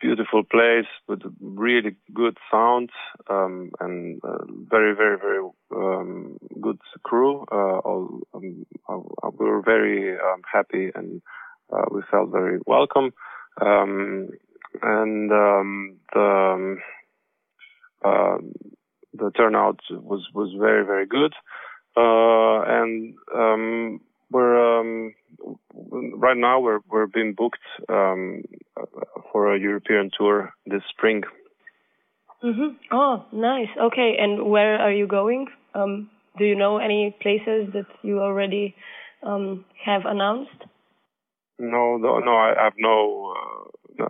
beautiful 0.00 0.42
place 0.42 0.86
with 1.08 1.20
really 1.40 1.96
good 2.14 2.36
sound 2.50 2.90
um, 3.28 3.70
and 3.80 4.20
uh, 4.24 4.44
very 4.48 4.94
very 4.94 5.18
very 5.18 5.40
um, 5.74 6.38
good 6.60 6.78
crew. 7.02 7.44
Uh, 7.52 7.78
all, 7.78 8.20
um, 8.34 8.66
we 9.38 9.46
were 9.46 9.62
very 9.62 10.14
um, 10.14 10.42
happy 10.50 10.90
and 10.94 11.22
uh, 11.72 11.84
we 11.90 12.02
felt 12.10 12.30
very 12.30 12.58
welcome. 12.66 13.12
Um, 13.60 14.28
and 14.82 15.30
the 15.30 16.76
uh, 18.04 18.38
the 19.14 19.30
turnout 19.30 19.80
was 19.90 20.26
was 20.34 20.54
very 20.58 20.84
very 20.84 21.06
good. 21.06 21.34
Uh, 21.96 22.62
and 22.62 23.14
um, 23.34 24.00
we're 24.30 24.80
um, 24.80 25.14
right 26.14 26.36
now 26.36 26.60
we're 26.60 26.80
we're 26.90 27.06
being 27.06 27.34
booked 27.34 27.60
um, 27.88 28.42
for 29.30 29.54
a 29.54 29.58
European 29.58 30.10
tour 30.16 30.52
this 30.66 30.82
spring. 30.90 31.22
Mhm. 32.42 32.76
Oh, 32.90 33.24
nice. 33.32 33.68
Okay, 33.78 34.16
and 34.18 34.50
where 34.50 34.78
are 34.80 34.90
you 34.92 35.06
going? 35.06 35.46
Um, 35.74 36.10
do 36.38 36.44
you 36.44 36.54
know 36.56 36.78
any 36.78 37.14
places 37.20 37.72
that 37.74 37.86
you 38.02 38.20
already 38.20 38.74
um, 39.22 39.64
have 39.84 40.02
announced? 40.06 40.64
No, 41.58 41.96
no, 41.98 42.18
no. 42.18 42.34
I 42.34 42.54
have 42.64 42.72
no 42.78 43.34
uh, 43.36 43.68
no, 43.98 44.08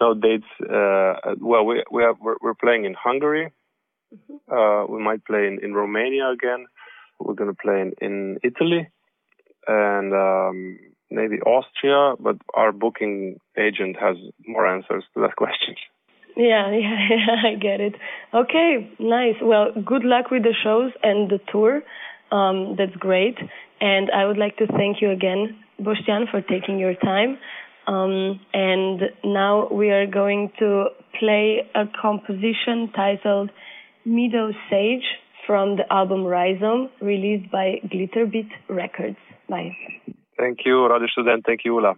no 0.00 0.14
dates. 0.14 0.46
Uh, 0.60 1.34
well, 1.40 1.66
we 1.66 1.82
we 1.90 2.02
have 2.02 2.16
we're, 2.20 2.36
we're 2.40 2.54
playing 2.54 2.84
in 2.84 2.94
Hungary. 2.94 3.52
Uh, 4.50 4.84
we 4.88 5.02
might 5.02 5.24
play 5.24 5.46
in, 5.46 5.58
in 5.62 5.74
Romania 5.74 6.30
again. 6.30 6.66
We're 7.18 7.34
going 7.34 7.50
to 7.50 7.56
play 7.56 7.80
in, 7.80 7.92
in 8.00 8.38
Italy 8.42 8.88
and 9.66 10.12
um, 10.12 10.78
maybe 11.10 11.40
Austria, 11.40 12.14
but 12.20 12.36
our 12.54 12.72
booking 12.72 13.40
agent 13.56 13.96
has 13.98 14.16
more 14.46 14.66
answers 14.66 15.04
to 15.14 15.20
that 15.22 15.36
question. 15.36 15.74
Yeah, 16.36 16.70
yeah, 16.70 17.08
yeah, 17.10 17.50
I 17.50 17.54
get 17.54 17.80
it. 17.80 17.94
Okay, 18.34 18.90
nice. 18.98 19.36
Well, 19.42 19.72
good 19.84 20.04
luck 20.04 20.30
with 20.30 20.42
the 20.42 20.54
shows 20.62 20.92
and 21.02 21.30
the 21.30 21.40
tour. 21.50 21.82
Um, 22.30 22.76
that's 22.76 22.94
great. 22.96 23.38
And 23.80 24.10
I 24.10 24.26
would 24.26 24.38
like 24.38 24.56
to 24.58 24.66
thank 24.66 25.00
you 25.00 25.10
again, 25.10 25.58
Boštjan, 25.80 26.30
for 26.30 26.40
taking 26.40 26.78
your 26.78 26.94
time. 26.94 27.38
Um, 27.86 28.40
and 28.52 29.02
now 29.24 29.68
we 29.70 29.90
are 29.90 30.06
going 30.06 30.50
to 30.58 30.86
play 31.18 31.70
a 31.74 31.84
composition 32.00 32.90
titled 32.94 33.50
Meadow 34.06 34.52
Sage 34.70 35.04
from 35.46 35.76
the 35.76 35.92
album 35.92 36.24
Rhizome, 36.24 36.88
released 37.00 37.50
by 37.50 37.80
Glitterbeat 37.92 38.48
Records. 38.68 39.18
Bye. 39.48 39.76
Thank 40.38 40.60
you, 40.64 40.88
Radio 40.88 41.08
Student. 41.08 41.44
Thank 41.44 41.60
you, 41.64 41.74
Ula. 41.74 41.94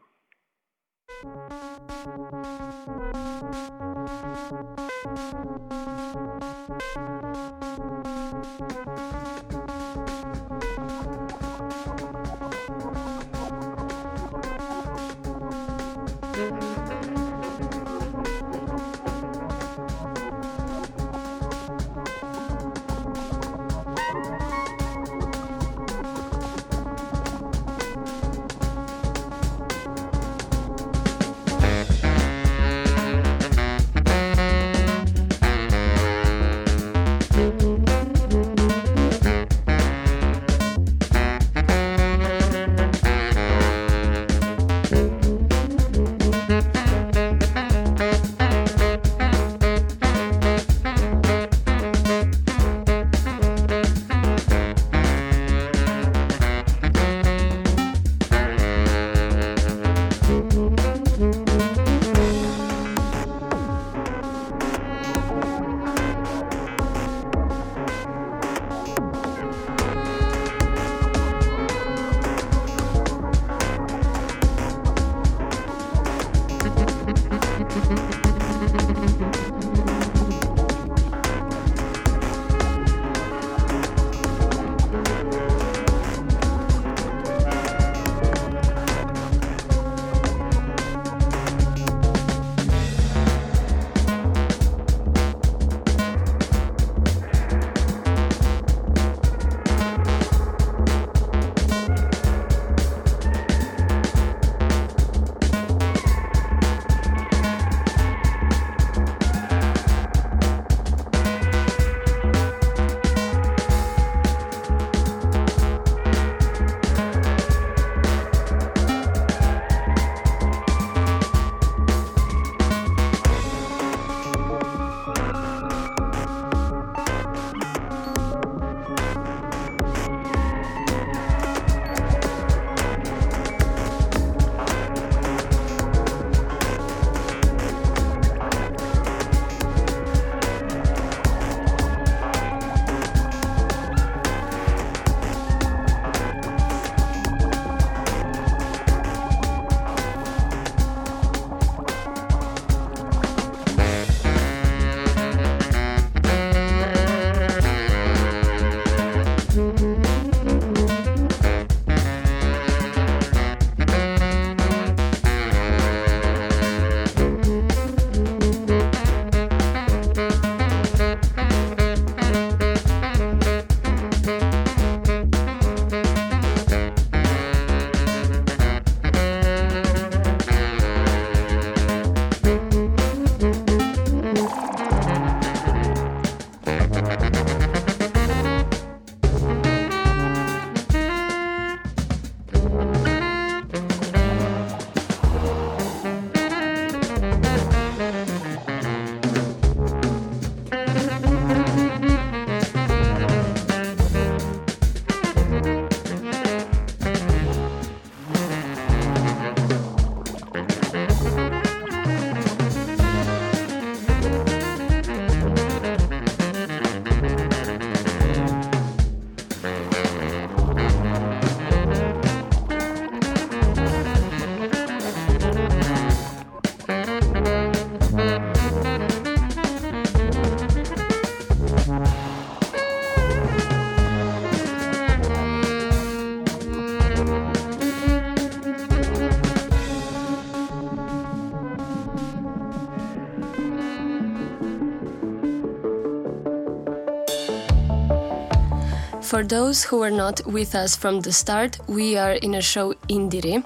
For 249.29 249.45
those 249.45 249.85
who 249.85 249.99
were 249.99 250.11
not 250.11 250.41
with 250.47 250.75
us 250.75 250.97
from 250.97 251.21
the 251.21 251.35
start, 251.35 251.77
we 251.87 252.17
are 252.17 252.33
in 252.33 252.55
a 252.55 252.63
show 252.63 252.95
Indire, 253.11 253.63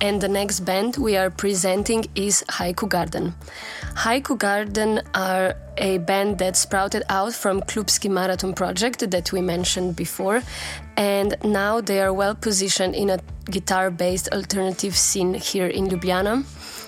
and 0.00 0.20
the 0.20 0.26
next 0.26 0.60
band 0.64 0.96
we 0.96 1.16
are 1.16 1.30
presenting 1.30 2.06
is 2.16 2.42
Haiku 2.48 2.88
Garden. 2.88 3.32
Haiku 3.94 4.36
Garden 4.36 5.02
are 5.14 5.54
a 5.78 5.98
band 5.98 6.38
that 6.38 6.56
sprouted 6.56 7.04
out 7.08 7.32
from 7.32 7.60
Klubski 7.60 8.10
Marathon 8.10 8.54
project 8.54 9.08
that 9.08 9.30
we 9.30 9.40
mentioned 9.40 9.94
before, 9.94 10.42
and 10.96 11.36
now 11.44 11.80
they 11.80 12.00
are 12.00 12.12
well 12.12 12.34
positioned 12.34 12.96
in 12.96 13.10
a 13.10 13.20
guitar 13.44 13.92
based 13.92 14.28
alternative 14.32 14.96
scene 14.96 15.34
here 15.34 15.68
in 15.68 15.86
Ljubljana, 15.86 16.42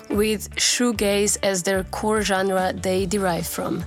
with 0.09 0.53
shoegaze 0.57 1.37
as 1.43 1.63
their 1.63 1.85
core 1.85 2.23
genre 2.23 2.73
they 2.73 3.05
derive 3.05 3.47
from. 3.47 3.85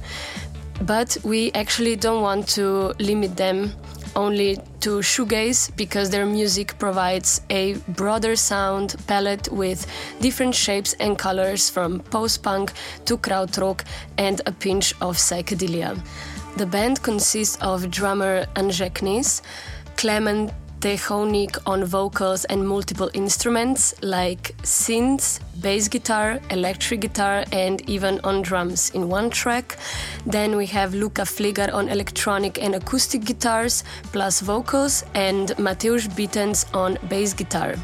But 0.81 1.19
we 1.25 1.53
actually 1.53 1.97
don't 1.97 2.23
want 2.23 2.49
to 2.57 2.95
limit 2.99 3.37
them 3.37 3.75
only 4.21 4.59
to 4.81 5.01
shoegaze 5.01 5.75
because 5.77 6.11
their 6.11 6.27
music 6.27 6.79
provides 6.79 7.41
a 7.49 7.75
broader 8.01 8.37
sound 8.37 8.89
palette 9.07 9.47
with 9.51 9.87
different 10.21 10.55
shapes 10.55 10.93
and 11.01 11.17
colors 11.17 11.71
from 11.71 12.01
post-punk 12.17 12.73
to 13.07 13.17
krautrock 13.17 13.79
and 14.19 14.43
a 14.47 14.53
pinch 14.53 14.93
of 15.01 15.17
psychedelia. 15.17 15.91
The 16.57 16.67
band 16.67 17.03
consists 17.03 17.57
of 17.63 17.91
drummer 17.91 18.35
Anže 18.55 18.91
Knis, 18.93 19.41
Clement 19.97 20.53
Tehonik 20.81 21.59
on 21.67 21.85
vocals 21.85 22.47
and 22.47 22.67
multiple 22.67 23.11
instruments 23.13 23.95
like 24.03 24.57
synths, 24.63 25.39
bass 25.61 25.89
guitar, 25.89 26.41
electric 26.51 27.01
guitar, 27.01 27.45
and 27.53 27.83
even 27.89 28.19
on 28.25 28.41
drums 28.41 28.89
in 28.91 29.11
one 29.11 29.29
track. 29.29 29.77
Then 30.25 30.57
we 30.57 30.65
have 30.67 30.95
Luca 30.95 31.27
Fligar 31.27 31.71
on 31.71 31.91
electronic 31.91 32.63
and 32.63 32.75
acoustic 32.75 33.25
guitars, 33.27 33.85
plus 34.05 34.41
vocals, 34.41 35.05
and 35.15 35.51
Mateusz 35.59 36.09
Bitens 36.09 36.65
on 36.75 36.97
bass 37.11 37.35
guitar. 37.35 37.75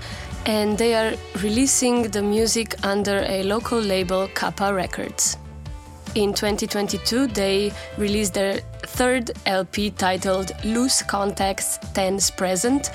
And 0.47 0.79
they 0.79 0.95
are 0.95 1.15
releasing 1.43 2.05
the 2.05 2.23
music 2.23 2.75
under 2.83 3.27
a 3.29 3.43
local 3.43 3.79
label, 3.79 4.27
Kapa 4.33 4.73
Records. 4.73 5.37
In 6.15 6.33
2022, 6.33 7.27
they 7.27 7.73
released 7.99 8.33
their 8.33 8.61
third 8.87 9.33
LP 9.47 9.91
titled 9.91 10.53
Loose 10.65 11.03
Contacts 11.03 11.79
Tense 11.93 12.31
Present, 12.31 12.91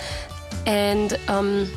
and 0.66 1.20
um, 1.28 1.70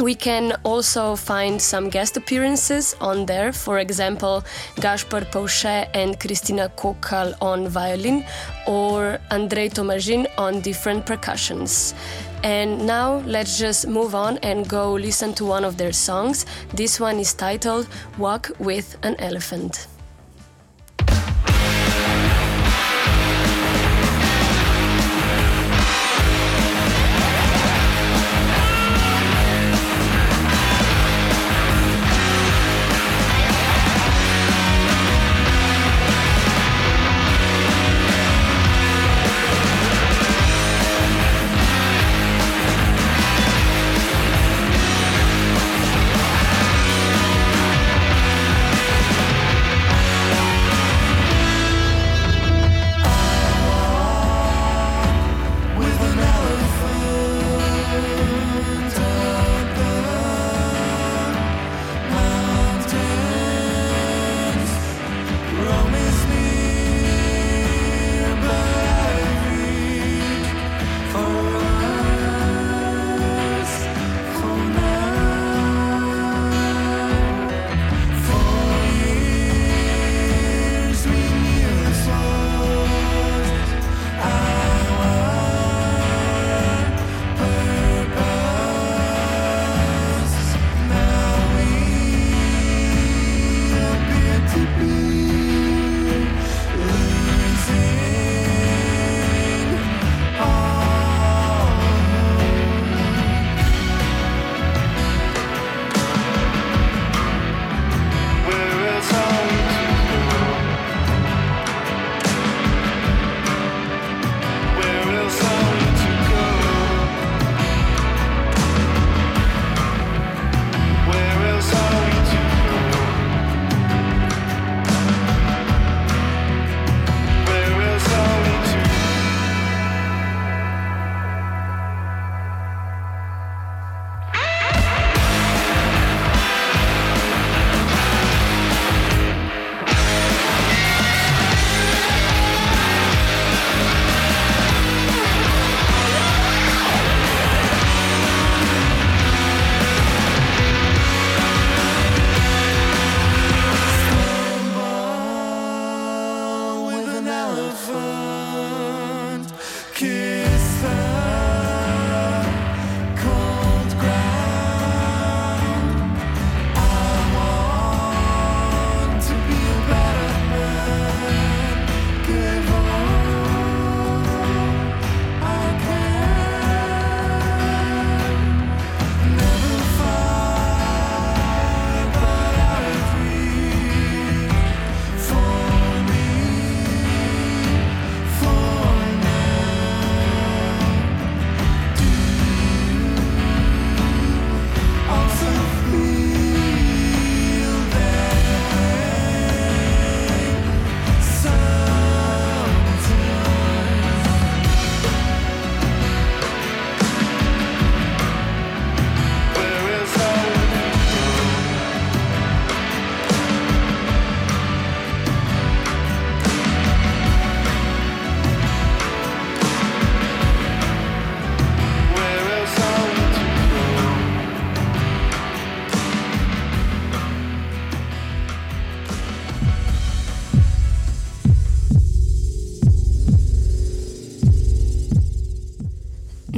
we 0.00 0.14
can 0.14 0.52
also 0.64 1.14
find 1.14 1.60
some 1.60 1.90
guest 1.90 2.16
appearances 2.16 2.96
on 3.00 3.26
there. 3.26 3.52
For 3.52 3.78
example, 3.78 4.44
Gaspar 4.76 5.26
Pauchet 5.26 5.88
and 5.94 6.18
Christina 6.18 6.70
Kokal 6.76 7.34
on 7.40 7.68
violin, 7.68 8.24
or 8.66 9.18
Andrei 9.30 9.68
Tomajin 9.68 10.26
on 10.38 10.60
different 10.60 11.04
percussions. 11.04 11.94
And 12.42 12.86
now 12.86 13.18
let's 13.26 13.58
just 13.58 13.86
move 13.86 14.14
on 14.14 14.38
and 14.38 14.66
go 14.66 14.94
listen 14.94 15.34
to 15.34 15.44
one 15.44 15.64
of 15.64 15.76
their 15.76 15.92
songs. 15.92 16.46
This 16.72 16.98
one 16.98 17.18
is 17.18 17.34
titled 17.34 17.86
Walk 18.16 18.50
with 18.58 18.96
an 19.02 19.16
Elephant. 19.18 19.86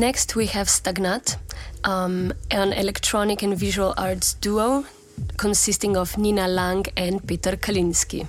Next, 0.03 0.35
we 0.35 0.47
have 0.47 0.67
Stagnat, 0.67 1.37
um, 1.85 2.33
an 2.51 2.73
electronic 2.73 3.41
and 3.45 3.57
visual 3.57 3.95
arts 3.97 4.35
duo 4.35 4.85
consisting 5.37 5.97
of 5.97 6.19
Nina 6.19 6.49
Lang 6.49 6.87
and 6.97 7.25
Peter 7.25 7.53
Kalinski. 7.53 8.27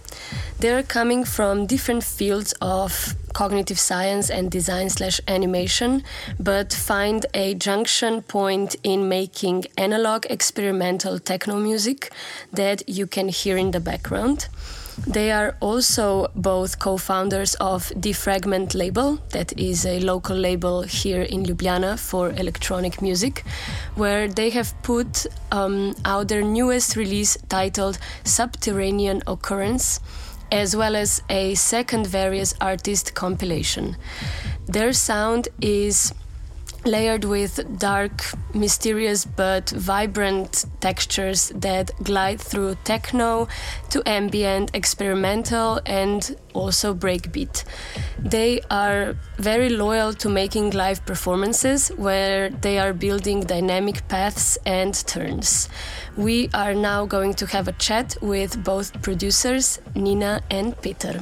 They're 0.60 0.84
coming 0.84 1.24
from 1.24 1.66
different 1.66 2.04
fields 2.04 2.54
of 2.62 3.16
cognitive 3.34 3.80
science 3.80 4.30
and 4.30 4.52
design 4.52 4.92
slash 4.92 5.20
animation, 5.28 6.04
but 6.40 6.72
find 6.72 7.26
a 7.34 7.56
junction 7.56 8.22
point 8.22 8.76
in 8.84 9.10
making 9.10 9.66
analog 9.76 10.28
experimental 10.30 11.18
techno 11.18 11.56
music 11.60 12.12
that 12.52 12.88
you 12.88 13.08
can 13.08 13.30
hear 13.30 13.58
in 13.58 13.72
the 13.72 13.80
background. 13.80 14.48
They 15.06 15.32
are 15.32 15.58
also 15.60 16.32
both 16.34 16.80
co 16.80 16.98
founders 16.98 17.56
of 17.56 17.90
Defragment 17.90 18.74
Label, 18.74 19.20
that 19.32 19.52
is 19.60 19.86
a 19.86 20.00
local 20.00 20.36
label 20.36 20.84
here 20.84 21.22
in 21.22 21.44
Ljubljana 21.44 22.00
for 22.00 22.30
electronic 22.30 23.02
music, 23.02 23.44
where 23.96 24.30
they 24.30 24.50
have 24.52 24.74
put 24.82 25.28
um, 25.52 25.94
out 26.06 26.30
their 26.30 26.42
newest 26.42 26.96
release 26.96 27.38
titled 27.50 28.00
Subterranean 28.24 29.22
Occurrence, 29.28 30.00
as 30.52 30.74
well 30.74 30.96
as 30.96 31.22
a 31.30 31.54
second 31.56 32.08
various 32.08 32.54
artist 32.62 33.14
compilation. 33.14 33.98
Their 34.68 34.94
sound 34.94 35.50
is 35.60 36.14
layered 36.86 37.26
with 37.26 37.80
dark, 37.80 38.24
mysterious 38.54 39.26
but 39.26 39.70
vibrant 39.70 40.66
textures 40.80 41.52
that 41.56 41.92
glide 42.04 42.40
through 42.40 42.76
techno 42.84 43.48
to 43.90 44.02
ambient, 44.06 44.72
experimental, 44.74 45.80
and 45.86 46.36
also 46.54 46.94
breakbeat. 46.94 47.64
They 48.20 48.62
are 48.70 49.16
very 49.38 49.70
loyal 49.70 50.14
to 50.14 50.30
making 50.30 50.72
live 50.72 51.06
performances 51.06 51.90
where 51.90 52.50
they 52.50 52.80
are 52.80 52.94
building 52.94 53.42
dynamic 53.42 54.08
paths 54.08 54.58
and 54.66 54.94
turns. 55.08 55.70
We 56.18 56.50
are 56.54 56.74
now 56.74 57.06
going 57.06 57.34
to 57.36 57.46
have 57.48 57.68
a 57.68 57.74
chat 57.74 58.18
with 58.22 58.64
both 58.64 59.02
producers, 59.02 59.80
Nina 59.96 60.42
and 60.52 60.80
Peter. 60.82 61.22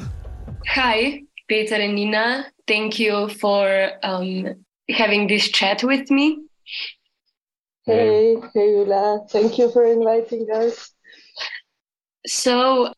Hi, 0.67 1.23
Peter 1.47 1.75
and 1.75 1.95
Nina. 1.95 2.47
Thank 2.67 2.99
you 2.99 3.29
for 3.29 3.91
um, 4.03 4.63
having 4.91 5.27
this 5.27 5.49
chat 5.49 5.83
with 5.83 6.09
me. 6.11 6.39
Hey, 7.85 8.35
hey, 8.53 8.67
Yula. 8.73 9.29
Thank 9.29 9.57
you 9.57 9.71
for 9.71 9.85
inviting 9.85 10.47
us. 10.53 10.93
So, 12.27 12.93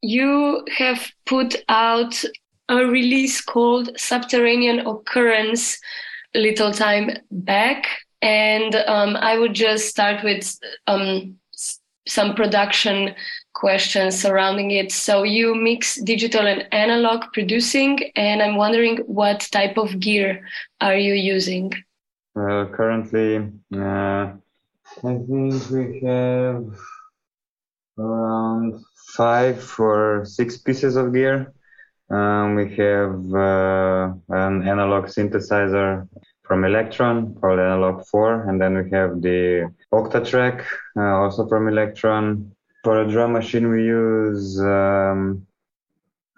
you 0.00 0.64
have 0.76 1.10
put 1.26 1.56
out 1.68 2.22
a 2.68 2.86
release 2.86 3.40
called 3.40 3.98
Subterranean 3.98 4.86
Occurrence 4.86 5.78
a 6.34 6.38
little 6.38 6.72
time 6.72 7.10
back. 7.30 7.86
And 8.20 8.74
um, 8.74 9.16
I 9.16 9.38
would 9.38 9.54
just 9.54 9.88
start 9.88 10.22
with 10.22 10.56
um, 10.86 11.36
some 12.06 12.34
production 12.34 13.14
questions 13.58 14.20
surrounding 14.20 14.70
it. 14.70 14.92
So, 14.92 15.24
you 15.24 15.54
mix 15.54 16.00
digital 16.00 16.46
and 16.46 16.66
analog 16.72 17.24
producing, 17.32 17.98
and 18.14 18.40
I'm 18.42 18.56
wondering 18.56 18.98
what 19.06 19.40
type 19.50 19.76
of 19.76 19.98
gear 19.98 20.46
are 20.80 20.96
you 20.96 21.14
using? 21.14 21.72
Uh, 22.36 22.66
currently, 22.66 23.50
uh, 23.74 24.32
I 25.04 25.14
think 25.26 25.70
we 25.70 26.00
have 26.06 26.64
around 27.98 28.80
five 29.16 29.74
or 29.78 30.24
six 30.24 30.56
pieces 30.56 30.94
of 30.96 31.12
gear. 31.12 31.52
Um, 32.10 32.54
we 32.54 32.74
have 32.76 33.34
uh, 33.34 34.14
an 34.28 34.66
analog 34.66 35.06
synthesizer 35.06 36.08
from 36.42 36.62
Elektron 36.62 37.38
called 37.40 37.58
Analog 37.58 38.06
4, 38.06 38.48
and 38.48 38.60
then 38.60 38.72
we 38.82 38.90
have 38.90 39.20
the 39.20 39.70
Octatrack, 39.92 40.64
uh, 40.96 41.00
also 41.00 41.46
from 41.46 41.66
Elektron. 41.66 42.50
For 42.88 43.02
a 43.02 43.06
drum 43.06 43.34
machine, 43.34 43.68
we 43.68 43.84
use 43.84 44.58
um, 44.62 45.46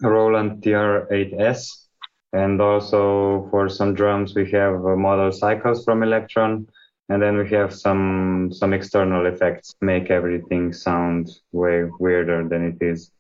Roland 0.03 0.65
TR-8S, 0.65 1.87
and 2.33 2.61
also 2.61 3.47
for 3.53 3.69
some 3.69 3.95
drums 3.95 4.35
we 4.35 4.51
have 4.51 4.75
uh, 4.75 4.97
Model:Cycles 4.99 5.85
from 5.85 6.01
Elektron, 6.01 6.67
and 7.09 7.23
then 7.23 7.37
we 7.37 7.49
have 7.51 7.73
some 7.73 8.51
some 8.51 8.73
external 8.73 9.27
effects 9.27 9.77
make 9.81 10.11
everything 10.11 10.73
sound 10.73 11.31
way 11.53 11.85
weirder 12.01 12.49
than 12.49 12.65
it 12.65 12.79
is. 12.85 13.13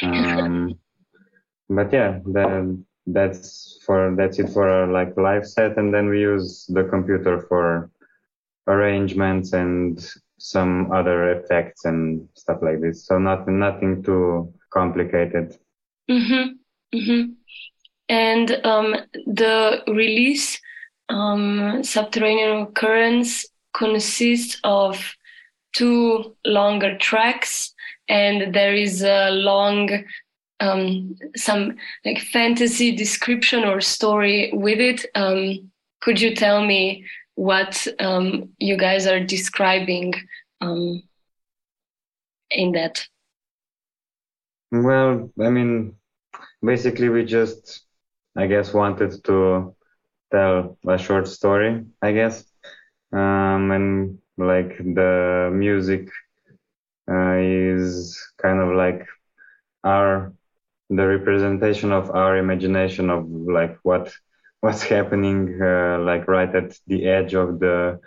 Um, 0.00 0.78
but 1.68 1.92
yeah, 1.92 2.20
then 2.24 2.86
that's 3.06 3.78
for 3.84 4.14
that's 4.16 4.38
it 4.38 4.48
for 4.48 4.70
our 4.70 4.86
like 4.86 5.14
live 5.18 5.46
set, 5.46 5.76
and 5.76 5.92
then 5.92 6.08
we 6.08 6.22
use 6.22 6.64
the 6.72 6.84
computer 6.84 7.40
for 7.46 7.90
arrangements 8.66 9.52
and 9.52 10.00
some 10.44 10.92
other 10.92 11.30
effects 11.30 11.86
and 11.86 12.28
stuff 12.34 12.58
like 12.60 12.78
this. 12.82 13.06
So 13.06 13.18
not 13.18 13.48
nothing 13.48 14.02
too 14.02 14.52
complicated. 14.70 15.56
Mm-hmm. 16.10 16.98
Mm-hmm. 16.98 17.32
And 18.10 18.50
um, 18.62 18.94
the 19.24 19.82
release, 19.86 20.60
um, 21.08 21.82
Subterranean 21.82 22.66
currents 22.74 23.46
consists 23.72 24.60
of 24.64 25.14
two 25.72 26.36
longer 26.44 26.98
tracks, 26.98 27.72
and 28.10 28.54
there 28.54 28.74
is 28.74 29.02
a 29.02 29.30
long, 29.30 30.04
um, 30.60 31.16
some 31.36 31.76
like 32.04 32.20
fantasy 32.20 32.94
description 32.94 33.64
or 33.64 33.80
story 33.80 34.50
with 34.52 34.78
it. 34.78 35.06
Um, 35.14 35.70
could 36.02 36.20
you 36.20 36.36
tell 36.36 36.62
me 36.62 37.06
what 37.34 37.86
um, 37.98 38.50
you 38.58 38.76
guys 38.76 39.06
are 39.06 39.20
describing 39.20 40.14
um, 40.60 41.02
in 42.50 42.72
that? 42.72 43.06
Well, 44.70 45.30
I 45.40 45.50
mean, 45.50 45.96
basically 46.64 47.08
we 47.08 47.24
just, 47.24 47.82
I 48.36 48.46
guess, 48.46 48.72
wanted 48.72 49.24
to 49.24 49.74
tell 50.32 50.78
a 50.88 50.98
short 50.98 51.28
story, 51.28 51.84
I 52.02 52.12
guess. 52.12 52.44
Um, 53.12 53.70
and 53.70 54.18
like 54.36 54.78
the 54.78 55.50
music 55.52 56.08
uh, 57.08 57.36
is 57.38 58.18
kind 58.42 58.60
of 58.60 58.74
like 58.74 59.06
our, 59.84 60.32
the 60.90 61.06
representation 61.06 61.92
of 61.92 62.10
our 62.10 62.36
imagination 62.36 63.10
of 63.10 63.28
like 63.28 63.78
what, 63.82 64.12
what's 64.64 64.82
happening, 64.82 65.60
uh, 65.60 65.98
like 66.00 66.26
right 66.26 66.54
at 66.54 66.78
the 66.86 67.04
edge 67.06 67.34
of 67.34 67.60
the 67.60 68.00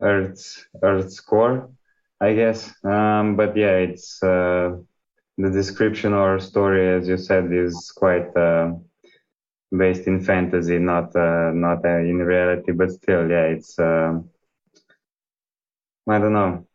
Earth's, 0.00 0.64
Earth's 0.80 1.18
core, 1.20 1.70
I 2.20 2.34
guess. 2.34 2.72
Um, 2.84 3.36
but 3.36 3.56
yeah, 3.56 3.76
it's, 3.86 4.22
uh, 4.22 4.76
the 5.38 5.50
description 5.50 6.14
or 6.14 6.38
story, 6.38 6.88
as 6.96 7.08
you 7.08 7.16
said, 7.16 7.52
is 7.52 7.92
quite 7.96 8.36
uh, 8.36 8.74
based 9.76 10.06
in 10.06 10.22
fantasy, 10.22 10.78
not 10.78 11.14
uh, 11.16 11.50
not 11.52 11.84
uh, 11.84 11.98
in 11.98 12.18
reality. 12.18 12.72
But 12.72 12.90
still, 12.90 13.28
yeah, 13.30 13.46
it's 13.54 13.78
uh, 13.78 14.20
I 16.08 16.18
don't 16.18 16.32
know. 16.32 16.66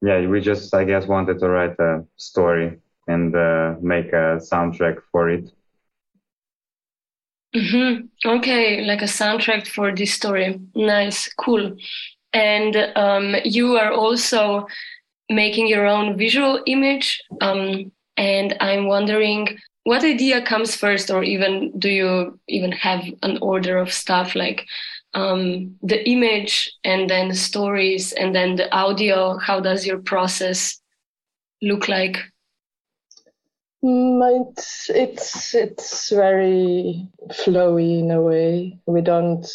Yeah, 0.00 0.26
we 0.26 0.40
just 0.40 0.74
I 0.74 0.84
guess 0.84 1.06
wanted 1.06 1.38
to 1.40 1.48
write 1.48 1.78
a 1.78 2.04
story 2.16 2.80
and 3.06 3.34
uh, 3.36 3.76
make 3.82 4.08
a 4.12 4.40
soundtrack 4.40 5.02
for 5.10 5.28
it. 5.28 5.52
Mm-hmm. 7.54 8.06
Okay, 8.28 8.82
like 8.84 9.02
a 9.02 9.06
soundtrack 9.06 9.66
for 9.66 9.94
this 9.94 10.14
story. 10.14 10.58
Nice, 10.74 11.32
cool. 11.34 11.76
And 12.32 12.76
um, 12.96 13.36
you 13.44 13.76
are 13.76 13.92
also 13.92 14.66
making 15.30 15.68
your 15.68 15.86
own 15.86 16.16
visual 16.16 16.62
image. 16.66 17.22
Um, 17.42 17.92
and 18.16 18.56
I'm 18.60 18.86
wondering 18.86 19.58
what 19.84 20.04
idea 20.04 20.40
comes 20.42 20.76
first, 20.76 21.10
or 21.10 21.24
even 21.24 21.78
do 21.78 21.90
you 21.90 22.38
even 22.48 22.72
have 22.72 23.04
an 23.22 23.38
order 23.42 23.78
of 23.78 23.92
stuff 23.92 24.34
like 24.34 24.66
um, 25.14 25.76
the 25.82 26.08
image 26.08 26.72
and 26.84 27.10
then 27.10 27.34
stories 27.34 28.12
and 28.12 28.34
then 28.34 28.56
the 28.56 28.74
audio? 28.74 29.36
How 29.38 29.60
does 29.60 29.86
your 29.86 29.98
process 29.98 30.80
look 31.60 31.88
like? 31.88 32.31
Mm, 33.84 34.50
it's 34.50 34.88
it's 34.90 35.54
it's 35.54 36.10
very 36.10 37.06
flowy 37.30 38.00
in 38.00 38.10
a 38.10 38.20
way. 38.20 38.78
We 38.86 39.02
don't 39.02 39.46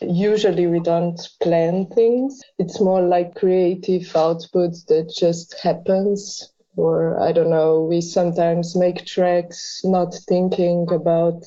usually 0.00 0.66
we 0.66 0.80
don't 0.80 1.18
plan 1.40 1.86
things. 1.86 2.40
It's 2.58 2.80
more 2.80 3.02
like 3.02 3.34
creative 3.34 4.14
output 4.16 4.72
that 4.88 5.12
just 5.16 5.58
happens. 5.60 6.52
Or 6.76 7.20
I 7.20 7.32
don't 7.32 7.50
know. 7.50 7.82
We 7.84 8.00
sometimes 8.00 8.76
make 8.76 9.04
tracks 9.06 9.80
not 9.84 10.14
thinking 10.28 10.86
about 10.90 11.44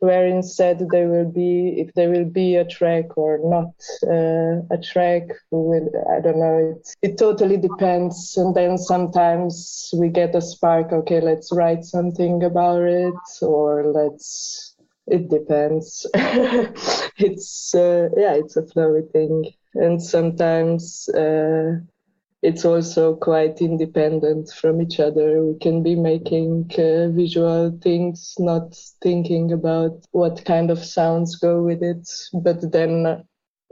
where 0.00 0.26
instead 0.26 0.86
there 0.90 1.08
will 1.08 1.30
be 1.30 1.74
if 1.78 1.92
there 1.94 2.10
will 2.10 2.24
be 2.24 2.56
a 2.56 2.64
track 2.64 3.16
or 3.16 3.38
not 3.44 3.72
uh, 4.08 4.60
a 4.74 4.78
track 4.82 5.22
will 5.50 5.88
i 6.16 6.20
don't 6.20 6.38
know 6.38 6.74
it, 6.74 6.96
it 7.02 7.18
totally 7.18 7.56
depends 7.56 8.36
and 8.36 8.54
then 8.54 8.76
sometimes 8.76 9.90
we 9.96 10.08
get 10.08 10.34
a 10.34 10.42
spark 10.42 10.92
okay 10.92 11.20
let's 11.20 11.52
write 11.52 11.84
something 11.84 12.42
about 12.42 12.82
it 12.82 13.14
or 13.42 13.92
let's 13.92 14.70
it 15.10 15.28
depends. 15.28 16.06
it's 17.18 17.74
uh, 17.74 18.08
yeah, 18.16 18.34
it's 18.34 18.56
a 18.56 18.62
flowy 18.62 19.10
thing, 19.10 19.44
and 19.74 20.00
sometimes 20.00 21.08
uh, 21.08 21.80
it's 22.42 22.64
also 22.64 23.14
quite 23.16 23.60
independent 23.60 24.50
from 24.50 24.80
each 24.80 24.98
other. 24.98 25.44
We 25.44 25.58
can 25.58 25.82
be 25.82 25.94
making 25.94 26.70
uh, 26.78 27.08
visual 27.08 27.78
things, 27.82 28.34
not 28.38 28.74
thinking 29.02 29.52
about 29.52 30.04
what 30.12 30.44
kind 30.44 30.70
of 30.70 30.82
sounds 30.82 31.36
go 31.36 31.62
with 31.62 31.82
it, 31.82 32.08
but 32.32 32.72
then 32.72 33.24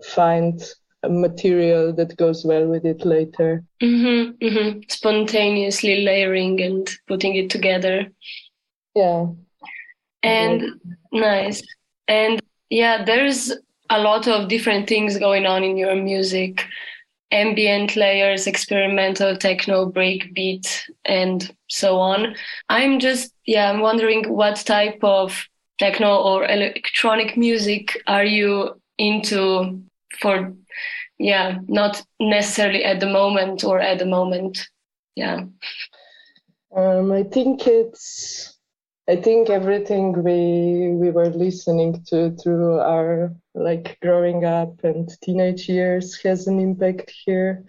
find 0.04 0.62
a 1.02 1.08
material 1.08 1.92
that 1.94 2.16
goes 2.16 2.44
well 2.44 2.66
with 2.66 2.84
it 2.84 3.06
later. 3.06 3.64
hmm 3.80 4.30
hmm 4.42 4.80
Spontaneously 4.88 6.04
layering 6.04 6.60
and 6.60 6.90
putting 7.06 7.36
it 7.36 7.50
together. 7.50 8.08
Yeah. 8.94 9.26
And 10.22 10.72
nice. 11.12 11.62
And 12.08 12.40
yeah, 12.68 13.04
there's 13.04 13.52
a 13.88 14.00
lot 14.00 14.28
of 14.28 14.48
different 14.48 14.88
things 14.88 15.18
going 15.18 15.46
on 15.46 15.64
in 15.64 15.76
your 15.78 15.94
music 15.94 16.66
ambient 17.30 17.96
layers, 17.96 18.46
experimental 18.46 19.36
techno, 19.36 19.90
breakbeat, 19.90 20.82
and 21.04 21.54
so 21.68 21.98
on. 21.98 22.34
I'm 22.68 22.98
just, 23.00 23.32
yeah, 23.44 23.70
I'm 23.70 23.80
wondering 23.80 24.32
what 24.32 24.56
type 24.56 24.98
of 25.02 25.46
techno 25.78 26.16
or 26.16 26.44
electronic 26.44 27.36
music 27.36 28.02
are 28.06 28.24
you 28.24 28.80
into 28.96 29.82
for, 30.20 30.54
yeah, 31.18 31.58
not 31.68 32.02
necessarily 32.18 32.84
at 32.84 33.00
the 33.00 33.06
moment 33.06 33.64
or 33.64 33.80
at 33.80 33.98
the 33.98 34.06
moment. 34.06 34.66
Yeah. 35.14 35.44
Um, 36.74 37.12
I 37.12 37.22
think 37.24 37.66
it's. 37.66 38.57
I 39.08 39.16
think 39.16 39.48
everything 39.48 40.22
we 40.22 40.92
we 40.92 41.10
were 41.10 41.30
listening 41.30 42.04
to 42.08 42.36
through 42.36 42.78
our 42.78 43.34
like 43.54 43.96
growing 44.02 44.44
up 44.44 44.84
and 44.84 45.08
teenage 45.22 45.66
years 45.66 46.20
has 46.22 46.46
an 46.46 46.60
impact 46.60 47.10
here. 47.24 47.64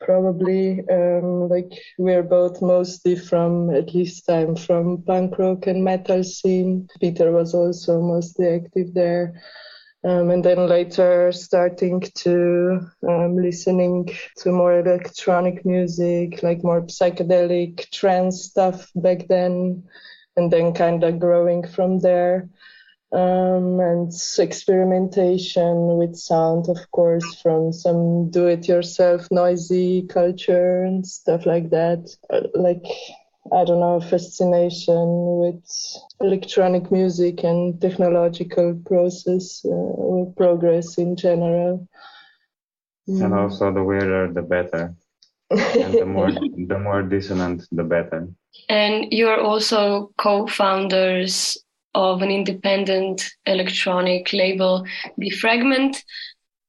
Probably, 0.00 0.86
um, 0.90 1.48
like 1.48 1.72
we're 1.96 2.22
both 2.22 2.60
mostly 2.60 3.16
from 3.16 3.74
at 3.74 3.94
least 3.94 4.28
I'm 4.28 4.54
from 4.54 5.02
punk 5.04 5.38
rock 5.38 5.66
and 5.66 5.82
metal 5.82 6.22
scene. 6.22 6.86
Peter 7.00 7.32
was 7.32 7.54
also 7.54 8.02
mostly 8.02 8.46
active 8.48 8.92
there. 8.92 9.40
Um, 10.04 10.28
and 10.28 10.44
then 10.44 10.68
later 10.68 11.32
starting 11.32 12.02
to 12.16 12.86
um, 13.08 13.36
listening 13.36 14.10
to 14.40 14.52
more 14.52 14.78
electronic 14.80 15.64
music, 15.64 16.42
like 16.42 16.62
more 16.62 16.82
psychedelic 16.82 17.90
trance 17.90 18.44
stuff 18.44 18.90
back 18.94 19.26
then, 19.28 19.82
and 20.36 20.52
then 20.52 20.72
kind 20.72 21.02
of 21.04 21.18
growing 21.18 21.66
from 21.66 22.00
there. 22.00 22.48
Um, 23.12 23.78
and 23.80 24.12
experimentation 24.38 25.96
with 25.96 26.16
sound, 26.16 26.68
of 26.68 26.90
course, 26.90 27.40
from 27.40 27.72
some 27.72 28.30
do-it-yourself 28.30 29.28
noisy 29.30 30.02
culture 30.08 30.82
and 30.82 31.06
stuff 31.06 31.46
like 31.46 31.70
that. 31.70 32.14
Uh, 32.28 32.48
like 32.54 32.84
I 33.52 33.64
don't 33.64 33.80
know, 33.80 34.00
fascination 34.00 35.38
with 35.38 35.64
electronic 36.20 36.90
music 36.90 37.44
and 37.44 37.80
technological 37.80 38.74
process 38.84 39.64
uh, 39.64 39.68
or 39.68 40.32
progress 40.32 40.98
in 40.98 41.16
general. 41.16 41.86
And 43.06 43.32
also 43.32 43.72
the 43.72 43.84
weirder 43.84 44.32
the 44.32 44.42
better. 44.42 44.96
And 45.50 45.94
the 45.94 46.06
more 46.06 46.30
the 46.72 46.78
more 46.78 47.02
dissonant 47.02 47.66
the 47.72 47.84
better. 47.84 48.28
And 48.68 49.12
you're 49.12 49.40
also 49.40 50.10
co-founders 50.18 51.56
of 51.94 52.22
an 52.22 52.30
independent 52.30 53.30
electronic 53.46 54.32
label, 54.32 54.86
Defragment, 55.18 56.02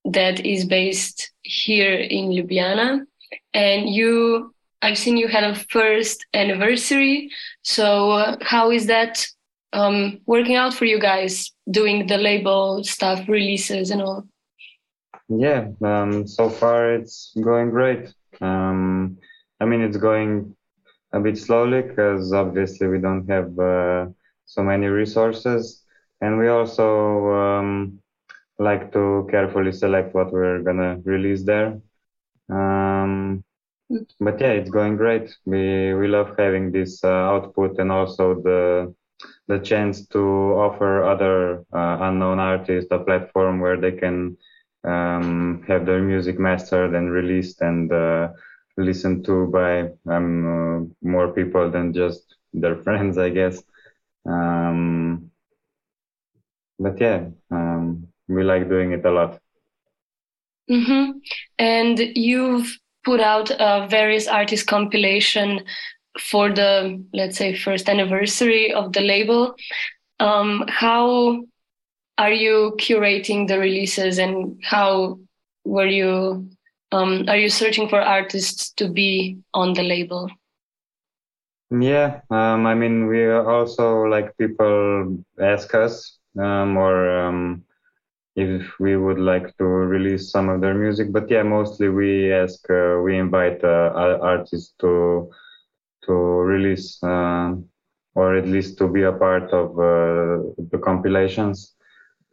that 0.05 0.45
is 0.45 0.65
based 0.65 1.31
here 1.41 1.93
in 1.93 2.29
Ljubljana. 2.29 3.05
And 3.53 3.89
you, 3.89 4.53
I've 4.81 4.97
seen 4.97 5.17
you 5.17 5.27
had 5.27 5.43
a 5.43 5.55
first 5.69 6.25
anniversary. 6.33 7.29
So 7.63 8.11
uh, 8.11 8.37
how 8.41 8.71
is 8.71 8.85
that 8.87 9.27
um, 9.73 10.19
working 10.25 10.55
out 10.55 10.73
for 10.73 10.85
you 10.85 10.99
guys, 10.99 11.51
doing 11.69 12.07
the 12.07 12.17
label 12.17 12.83
stuff, 12.83 13.27
releases 13.27 13.91
and 13.91 14.01
all? 14.01 14.23
Yeah, 15.27 15.67
um, 15.83 16.25
so 16.25 16.49
far 16.49 16.93
it's 16.93 17.33
going 17.35 17.69
great. 17.71 18.13
Um, 18.41 19.17
I 19.59 19.65
mean, 19.65 19.81
it's 19.81 19.97
going 19.97 20.55
a 21.13 21.19
bit 21.19 21.37
slowly 21.37 21.81
because 21.81 22.33
obviously 22.33 22.87
we 22.87 22.99
don't 22.99 23.27
have 23.29 23.57
uh, 23.59 24.07
so 24.45 24.63
many 24.63 24.87
resources, 24.87 25.83
and 26.21 26.37
we 26.37 26.47
also 26.47 27.31
um, 27.33 27.99
like 28.59 28.91
to 28.93 29.27
carefully 29.31 29.71
select 29.71 30.13
what 30.15 30.31
we're 30.31 30.61
gonna 30.61 30.99
release 31.05 31.43
there. 31.43 31.79
Um, 32.49 33.43
but 34.19 34.39
yeah, 34.39 34.51
it's 34.51 34.69
going 34.69 34.97
great. 34.97 35.35
We 35.45 35.93
we 35.93 36.07
love 36.07 36.35
having 36.37 36.71
this 36.71 37.03
uh, 37.03 37.07
output 37.33 37.79
and 37.79 37.91
also 37.91 38.41
the 38.41 38.93
the 39.47 39.59
chance 39.59 40.07
to 40.07 40.19
offer 40.65 41.03
other 41.03 41.63
uh, 41.73 41.97
unknown 42.01 42.39
artists 42.39 42.91
a 42.91 42.99
platform 42.99 43.59
where 43.59 43.77
they 43.77 43.91
can 43.91 44.37
um, 44.83 45.63
have 45.67 45.85
their 45.85 46.01
music 46.01 46.39
mastered 46.39 46.95
and 46.95 47.11
released 47.11 47.61
and 47.61 47.91
uh, 47.91 48.29
listened 48.77 49.25
to 49.25 49.47
by 49.47 49.89
um, 50.11 50.27
uh, 50.47 51.07
more 51.07 51.33
people 51.33 51.69
than 51.71 51.93
just 51.93 52.35
their 52.53 52.75
friends, 52.83 53.17
I 53.17 53.29
guess. 53.29 53.63
Um, 54.25 55.31
but 56.79 56.99
yeah, 56.99 57.29
um, 57.51 58.07
we 58.27 58.43
like 58.43 58.69
doing 58.69 58.91
it 58.91 59.05
a 59.05 59.11
lot. 59.11 59.39
hmm 60.69 61.11
And 61.57 61.99
you've 61.99 62.77
put 63.05 63.19
out 63.21 63.49
a 63.51 63.87
various 63.89 64.27
artist 64.27 64.67
compilation 64.67 65.61
for 66.19 66.49
the, 66.51 67.03
let's 67.13 67.37
say, 67.37 67.55
first 67.55 67.89
anniversary 67.89 68.73
of 68.73 68.93
the 68.93 69.01
label. 69.01 69.55
Um, 70.19 70.65
how 70.67 71.43
are 72.17 72.31
you 72.31 72.75
curating 72.79 73.47
the 73.47 73.59
releases 73.59 74.17
and 74.19 74.59
how 74.63 75.19
were 75.65 75.87
you 75.87 76.49
um, 76.91 77.25
are 77.27 77.37
you 77.37 77.49
searching 77.49 77.89
for 77.89 78.01
artists 78.01 78.71
to 78.73 78.89
be 78.89 79.37
on 79.53 79.73
the 79.73 79.83
label 79.83 80.29
Yeah, 81.69 82.21
um, 82.29 82.65
I 82.65 82.75
mean, 82.75 83.07
we 83.07 83.29
also 83.29 84.03
like 84.03 84.37
people 84.37 85.17
ask 85.39 85.73
us 85.75 86.17
um, 86.39 86.77
or 86.77 87.09
um, 87.19 87.65
if 88.35 88.79
we 88.79 88.95
would 88.95 89.19
like 89.19 89.57
to 89.57 89.65
release 89.65 90.31
some 90.31 90.49
of 90.49 90.61
their 90.61 90.73
music. 90.73 91.11
But 91.11 91.29
yeah, 91.29 91.43
mostly 91.43 91.89
we 91.89 92.31
ask, 92.31 92.69
uh, 92.69 93.01
we 93.03 93.17
invite 93.17 93.63
uh, 93.63 93.91
artists 94.21 94.73
to 94.79 95.29
to 96.05 96.13
release 96.13 97.03
uh, 97.03 97.55
or 98.15 98.35
at 98.35 98.47
least 98.47 98.77
to 98.77 98.87
be 98.87 99.03
a 99.03 99.11
part 99.11 99.51
of 99.51 99.71
uh, 99.77 100.43
the 100.71 100.79
compilations. 100.81 101.75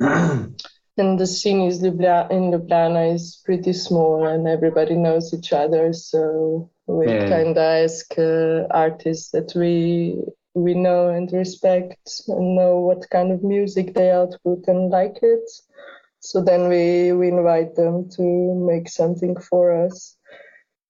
And 0.97 1.19
the 1.19 1.27
scene 1.27 1.63
is 1.69 1.83
Ljubljana, 1.83 2.31
in 2.31 2.51
Ljubljana 2.53 3.15
is 3.15 3.41
pretty 3.45 3.73
small 3.73 4.27
and 4.27 4.47
everybody 4.49 4.95
knows 4.97 5.33
each 5.35 5.53
other. 5.53 5.93
So 5.93 6.71
we 6.87 7.07
Yeah. 7.11 7.29
kind 7.29 7.57
of 7.57 7.59
ask 7.59 8.19
uh, 8.19 8.67
artists 8.71 9.31
that 9.33 9.53
we 9.57 10.23
we 10.55 10.75
know 10.75 11.09
and 11.09 11.33
respect 11.33 12.21
and 12.29 12.55
know 12.57 12.81
what 12.81 13.09
kind 13.11 13.33
of 13.33 13.43
music 13.43 13.95
they 13.95 14.11
output 14.11 14.67
and 14.69 14.91
like 14.91 15.19
it. 15.23 15.49
So 16.21 16.43
then 16.43 16.69
we, 16.69 17.13
we 17.13 17.29
invite 17.29 17.75
them 17.77 18.09
to 18.17 18.23
make 18.71 18.89
something 18.89 19.37
for 19.49 19.73
us. 19.87 20.17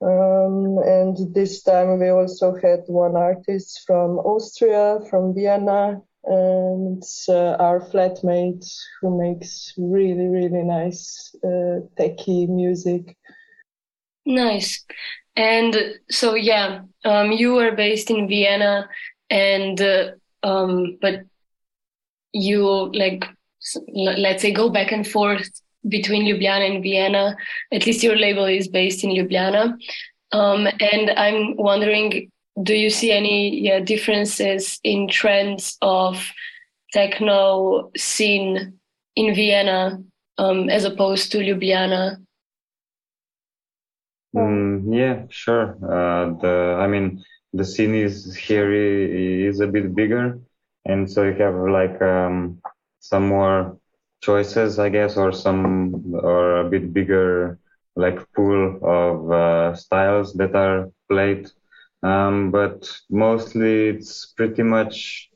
Um, 0.02 0.78
and 0.84 1.16
this 1.34 1.62
time 1.62 1.98
we 1.98 2.08
also 2.10 2.54
had 2.54 2.80
one 2.88 3.16
artist 3.16 3.82
from 3.86 4.18
Austria, 4.18 5.00
from 5.10 5.34
Vienna, 5.34 6.02
and 6.26 6.98
it's 6.98 7.28
uh, 7.28 7.56
our 7.60 7.80
flatmate 7.80 8.66
who 9.00 9.18
makes 9.18 9.74
really, 9.76 10.26
really 10.26 10.62
nice 10.62 11.34
uh, 11.44 11.80
techie 11.98 12.48
music. 12.48 13.16
nice. 14.24 14.84
And 15.36 15.76
so 16.10 16.34
yeah 16.34 16.82
um, 17.04 17.32
you 17.32 17.58
are 17.58 17.72
based 17.72 18.10
in 18.10 18.28
vienna 18.28 18.88
and 19.30 19.80
uh, 19.80 20.12
um, 20.42 20.98
but 21.00 21.22
you 22.32 22.90
like 22.92 23.26
let's 23.88 24.42
say 24.42 24.52
go 24.52 24.68
back 24.68 24.92
and 24.92 25.06
forth 25.06 25.48
between 25.88 26.24
ljubljana 26.24 26.74
and 26.74 26.82
vienna. 26.82 27.36
At 27.72 27.86
least 27.86 28.02
your 28.02 28.16
label 28.16 28.44
is 28.44 28.68
based 28.68 29.04
in 29.04 29.10
ljubljana. 29.10 29.76
Um, 30.32 30.66
and 30.66 31.10
i'm 31.16 31.56
wondering 31.56 32.30
do 32.62 32.74
you 32.74 32.90
see 32.90 33.10
any 33.10 33.60
yeah, 33.60 33.80
differences 33.80 34.78
in 34.84 35.08
trends 35.08 35.76
of 35.82 36.30
techno 36.92 37.90
scene 37.96 38.78
in 39.16 39.34
vienna 39.34 40.02
um, 40.38 40.68
as 40.70 40.84
opposed 40.84 41.32
to 41.32 41.38
ljubljana 41.38 42.24
Mm, 44.34 44.92
yeah, 44.92 45.26
sure. 45.30 45.76
Uh, 45.82 46.34
the 46.40 46.76
I 46.80 46.86
mean, 46.88 47.24
the 47.52 47.64
scene 47.64 47.94
is 47.94 48.34
here 48.34 48.72
is 48.72 49.60
a 49.60 49.66
bit 49.68 49.94
bigger, 49.94 50.40
and 50.84 51.10
so 51.10 51.22
you 51.22 51.34
have 51.34 51.54
like 51.54 52.00
um, 52.02 52.60
some 52.98 53.28
more 53.28 53.78
choices, 54.22 54.78
I 54.78 54.88
guess, 54.88 55.16
or 55.16 55.32
some 55.32 56.14
or 56.14 56.56
a 56.60 56.68
bit 56.68 56.92
bigger 56.92 57.58
like 57.96 58.18
pool 58.34 58.80
of 58.82 59.30
uh, 59.30 59.74
styles 59.76 60.34
that 60.34 60.54
are 60.56 60.90
played. 61.08 61.48
Um, 62.04 62.50
but 62.50 62.86
mostly 63.08 63.88
it's 63.88 64.26
pretty 64.36 64.62
much, 64.62 65.30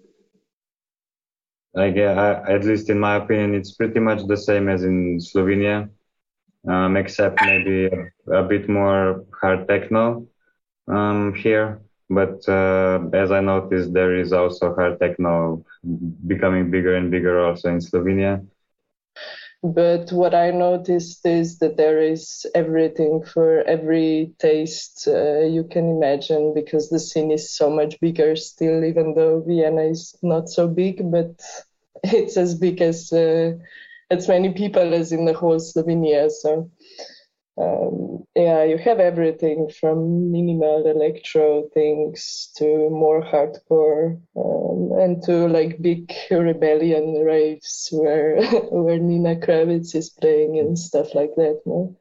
guess, 1.74 2.44
at 2.46 2.64
least 2.64 2.90
in 2.90 3.00
my 3.00 3.16
opinion, 3.16 3.54
it's 3.54 3.72
pretty 3.72 4.00
much 4.00 4.26
the 4.26 4.36
same 4.36 4.68
as 4.68 4.84
in 4.84 5.18
Slovenia, 5.18 5.88
um, 6.68 6.98
except 6.98 7.40
maybe 7.40 7.86
a, 7.86 8.32
a 8.40 8.42
bit 8.42 8.68
more 8.68 9.24
hard 9.40 9.66
techno 9.66 10.28
um, 10.88 11.34
here. 11.34 11.80
But 12.10 12.46
uh, 12.48 13.00
as 13.14 13.30
I 13.30 13.40
noticed, 13.40 13.94
there 13.94 14.14
is 14.14 14.34
also 14.34 14.74
hard 14.74 15.00
techno 15.00 15.64
becoming 16.26 16.70
bigger 16.70 16.96
and 16.96 17.10
bigger 17.10 17.40
also 17.44 17.70
in 17.70 17.78
Slovenia. 17.78 18.44
But 19.62 20.12
what 20.12 20.34
I 20.34 20.52
noticed 20.52 21.26
is 21.26 21.58
that 21.58 21.76
there 21.76 22.00
is 22.00 22.46
everything 22.54 23.24
for 23.24 23.62
every 23.62 24.32
taste 24.38 25.08
uh, 25.08 25.40
you 25.40 25.64
can 25.64 25.88
imagine 25.96 26.54
because 26.54 26.88
the 26.88 27.00
scene 27.00 27.32
is 27.32 27.52
so 27.56 27.68
much 27.68 27.98
bigger 28.00 28.36
still, 28.36 28.84
even 28.84 29.14
though 29.14 29.40
Vienna 29.40 29.82
is 29.82 30.16
not 30.22 30.48
so 30.48 30.68
big, 30.68 31.10
but 31.10 31.42
it's 32.04 32.36
as 32.36 32.54
big 32.54 32.80
as 32.80 33.12
uh, 33.12 33.52
as 34.10 34.28
many 34.28 34.52
people 34.52 34.94
as 34.94 35.10
in 35.10 35.24
the 35.24 35.34
whole 35.34 35.58
Slovenia. 35.58 36.30
So 36.30 36.70
um, 37.60 38.24
yeah, 38.36 38.64
you 38.64 38.78
have 38.78 39.00
everything 39.00 39.68
from 39.80 40.30
minimal 40.32 40.86
electro 40.86 41.68
things 41.74 42.50
to 42.56 42.64
more 42.90 43.22
hardcore 43.22 44.20
um, 44.36 44.98
and 45.00 45.22
to 45.24 45.48
like 45.48 45.80
big 45.82 46.12
rebellion 46.30 47.22
raves 47.24 47.88
where 47.92 48.40
where 48.70 48.98
Nina 48.98 49.36
Kraviz 49.36 49.94
is 49.94 50.10
playing 50.10 50.58
and 50.58 50.78
stuff 50.78 51.14
like 51.14 51.34
that. 51.36 51.60
No? 51.66 51.96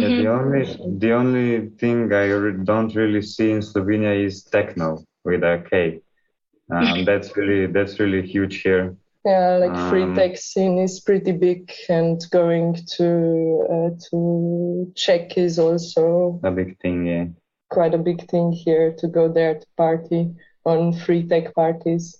Yeah, 0.00 0.08
Mhm. 0.08 0.16
the 0.16 0.28
only 0.28 0.62
the 0.98 1.12
only 1.12 1.68
thing 1.80 2.12
I 2.12 2.26
re- 2.30 2.64
don't 2.64 2.94
really 2.94 3.22
see 3.22 3.50
in 3.52 3.60
Slovenia 3.60 4.14
is 4.26 4.44
techno 4.44 5.04
with 5.24 5.42
a 5.42 5.64
K. 5.70 6.00
Um, 6.70 7.04
that's 7.04 7.36
really 7.36 7.66
that's 7.66 7.98
really 8.00 8.22
huge 8.26 8.62
here. 8.62 8.96
Yeah, 9.24 9.56
like 9.58 9.90
free 9.90 10.02
Um, 10.02 10.14
tech 10.16 10.36
scene 10.36 10.78
is 10.78 11.00
pretty 11.00 11.30
big, 11.32 11.70
and 11.88 12.20
going 12.30 12.74
to 12.98 13.66
uh, 13.70 13.90
to 14.10 14.92
Czech 14.96 15.38
is 15.38 15.58
also 15.58 16.40
A 16.42 16.50
big 16.50 16.76
thing, 16.80 17.06
yeah. 17.06 17.26
quite 17.70 17.94
a 17.94 17.98
big 17.98 18.28
thing 18.28 18.50
here 18.50 18.92
to 18.98 19.06
go 19.06 19.28
there 19.32 19.60
to 19.60 19.66
party 19.76 20.34
on 20.64 20.92
free 20.92 21.22
tech 21.26 21.54
parties. 21.54 22.18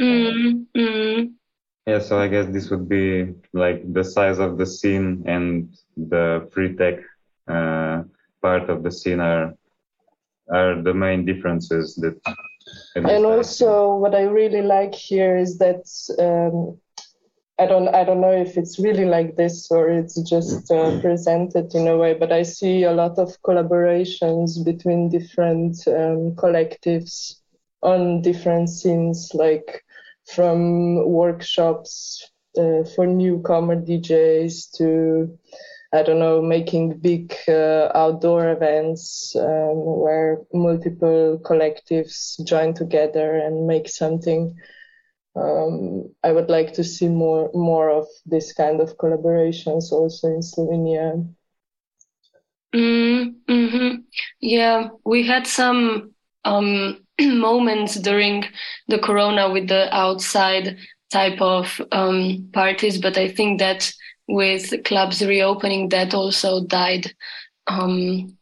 Mm, 0.00 0.66
mm. 0.76 1.32
Yeah, 1.86 1.98
so 2.00 2.18
I 2.20 2.28
guess 2.28 2.46
this 2.52 2.70
would 2.70 2.88
be 2.88 3.34
like 3.52 3.92
the 3.92 4.04
size 4.04 4.38
of 4.38 4.58
the 4.58 4.66
scene 4.66 5.24
and 5.26 5.76
the 5.96 6.48
free 6.52 6.76
tech 6.76 7.00
uh, 7.48 8.02
part 8.42 8.70
of 8.70 8.82
the 8.82 8.92
scene 8.92 9.20
are 9.20 9.54
are 10.52 10.80
the 10.82 10.94
main 10.94 11.24
differences 11.24 11.96
that. 11.96 12.16
And 12.94 13.24
also, 13.24 13.96
what 13.96 14.14
I 14.14 14.22
really 14.22 14.62
like 14.62 14.94
here 14.94 15.36
is 15.36 15.58
that 15.58 15.84
um, 16.18 16.78
I 17.58 17.66
don't 17.66 17.88
I 17.88 18.04
don't 18.04 18.20
know 18.20 18.32
if 18.32 18.58
it's 18.58 18.78
really 18.78 19.06
like 19.06 19.36
this 19.36 19.70
or 19.70 19.88
it's 19.88 20.20
just 20.22 20.70
uh, 20.70 21.00
presented 21.00 21.74
in 21.74 21.88
a 21.88 21.96
way, 21.96 22.14
but 22.14 22.32
I 22.32 22.42
see 22.42 22.82
a 22.82 22.92
lot 22.92 23.18
of 23.18 23.40
collaborations 23.42 24.62
between 24.64 25.08
different 25.08 25.76
um, 25.86 26.34
collectives 26.36 27.36
on 27.82 28.20
different 28.20 28.68
scenes, 28.68 29.30
like 29.32 29.84
from 30.26 31.08
workshops 31.08 32.30
uh, 32.58 32.84
for 32.94 33.06
newcomer 33.06 33.76
DJs 33.76 34.72
to 34.76 35.38
I 35.92 36.02
don't 36.02 36.18
know, 36.18 36.42
making 36.42 36.98
big 37.00 37.34
uh, 37.48 37.90
outdoor 37.94 38.50
events 38.50 39.34
um, 39.36 39.76
where 40.02 40.42
multiple 40.52 41.40
collectives 41.44 42.42
join 42.44 42.74
together 42.74 43.36
and 43.36 43.66
make 43.66 43.88
something. 43.88 44.56
Um, 45.36 46.14
I 46.24 46.32
would 46.32 46.50
like 46.50 46.72
to 46.74 46.84
see 46.84 47.08
more 47.08 47.50
more 47.54 47.90
of 47.90 48.06
this 48.26 48.52
kind 48.52 48.80
of 48.80 48.96
collaborations 48.98 49.92
also 49.92 50.28
in 50.28 50.40
Slovenia. 50.42 51.26
Mm, 52.74 53.34
hmm 53.48 53.96
Yeah, 54.40 54.88
we 55.04 55.26
had 55.26 55.46
some 55.46 56.12
um, 56.44 56.98
moments 57.20 57.94
during 57.96 58.44
the 58.88 58.98
corona 58.98 59.50
with 59.50 59.68
the 59.68 59.94
outside 59.94 60.78
type 61.10 61.40
of 61.40 61.80
um, 61.92 62.50
parties, 62.52 63.00
but 63.00 63.16
I 63.16 63.28
think 63.28 63.60
that 63.60 63.92
with 64.28 64.84
clubs 64.84 65.24
reopening, 65.24 65.88
that 65.90 66.14
also 66.14 66.64
died 66.64 67.12
um, 67.66 68.36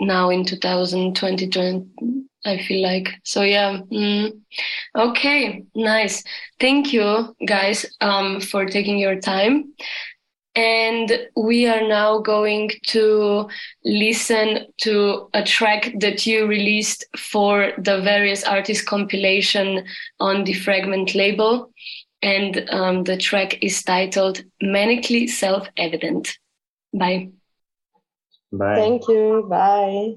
now 0.00 0.30
in 0.30 0.44
2020. 0.44 1.90
I 2.46 2.58
feel 2.58 2.82
like 2.82 3.08
so. 3.24 3.42
Yeah. 3.42 3.80
Mm. 3.90 4.40
Okay. 4.96 5.64
Nice. 5.74 6.22
Thank 6.60 6.92
you, 6.92 7.34
guys, 7.46 7.86
um, 8.00 8.40
for 8.40 8.66
taking 8.66 8.98
your 8.98 9.20
time. 9.20 9.72
And 10.56 11.28
we 11.36 11.66
are 11.66 11.86
now 11.88 12.18
going 12.18 12.70
to 12.88 13.48
listen 13.84 14.66
to 14.82 15.28
a 15.34 15.42
track 15.42 15.92
that 15.98 16.26
you 16.26 16.46
released 16.46 17.04
for 17.16 17.72
the 17.78 18.00
various 18.02 18.44
artist 18.44 18.86
compilation 18.86 19.84
on 20.20 20.44
Defragment 20.44 21.16
label. 21.16 21.72
And 22.24 22.70
um, 22.70 23.04
the 23.04 23.18
track 23.18 23.62
is 23.62 23.82
titled 23.82 24.42
Manically 24.62 25.28
Self 25.28 25.68
Evident. 25.76 26.38
Bye. 26.94 27.32
Bye. 28.50 28.76
Thank 28.76 29.08
you. 29.08 29.46
Bye. 29.46 30.14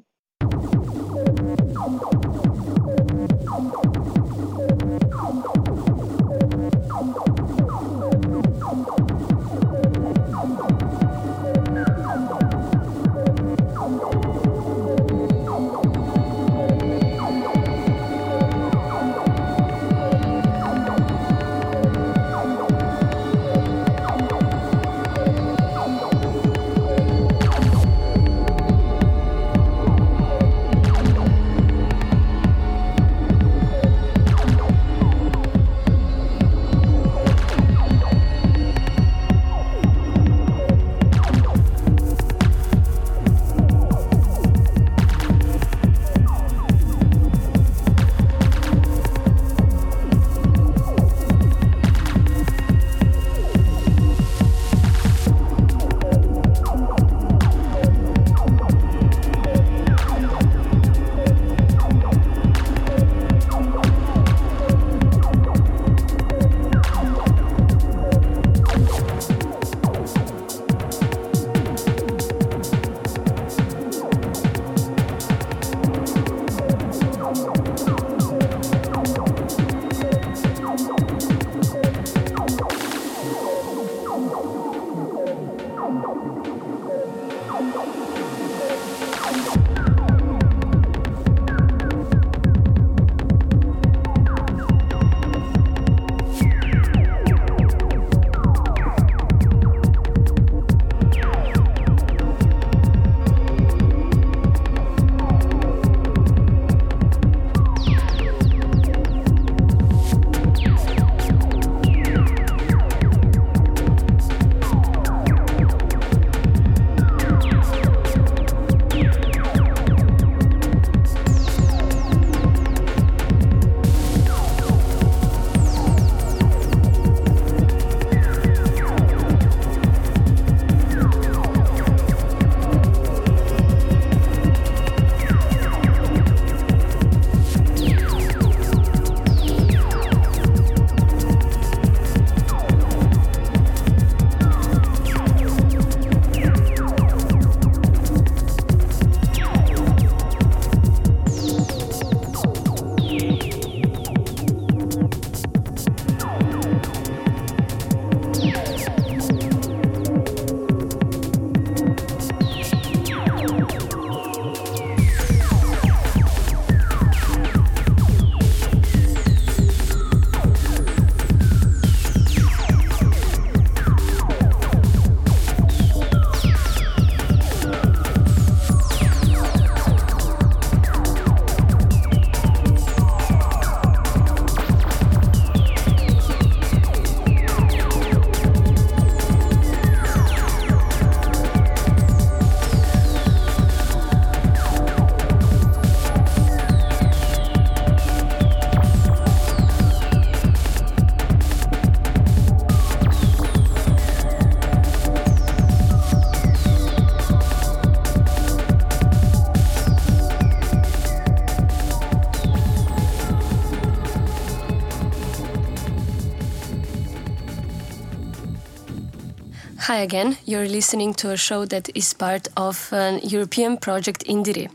Hi 219.97 220.03
again. 220.03 220.37
You're 220.45 220.67
listening 220.67 221.15
to 221.15 221.31
a 221.31 221.37
show 221.37 221.65
that 221.65 221.89
is 221.95 222.13
part 222.13 222.49
of 222.55 222.93
an 222.93 223.19
European 223.23 223.77
project 223.77 224.23
Indire. 224.27 224.69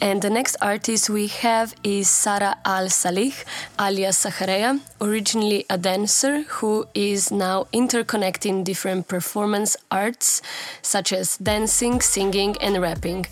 And 0.00 0.22
the 0.22 0.30
next 0.30 0.56
artist 0.60 1.10
we 1.10 1.26
have 1.28 1.74
is 1.82 2.08
Sara 2.08 2.56
Al 2.64 2.88
Salih, 2.88 3.34
alias 3.80 4.24
Sahareya, 4.24 4.80
originally 5.00 5.64
a 5.68 5.78
dancer 5.78 6.42
who 6.42 6.86
is 6.94 7.30
now 7.30 7.66
interconnecting 7.72 8.64
different 8.64 9.08
performance 9.08 9.76
arts 9.90 10.42
such 10.82 11.12
as 11.12 11.36
dancing, 11.38 12.00
singing, 12.00 12.56
and 12.60 12.80
rapping. 12.80 13.26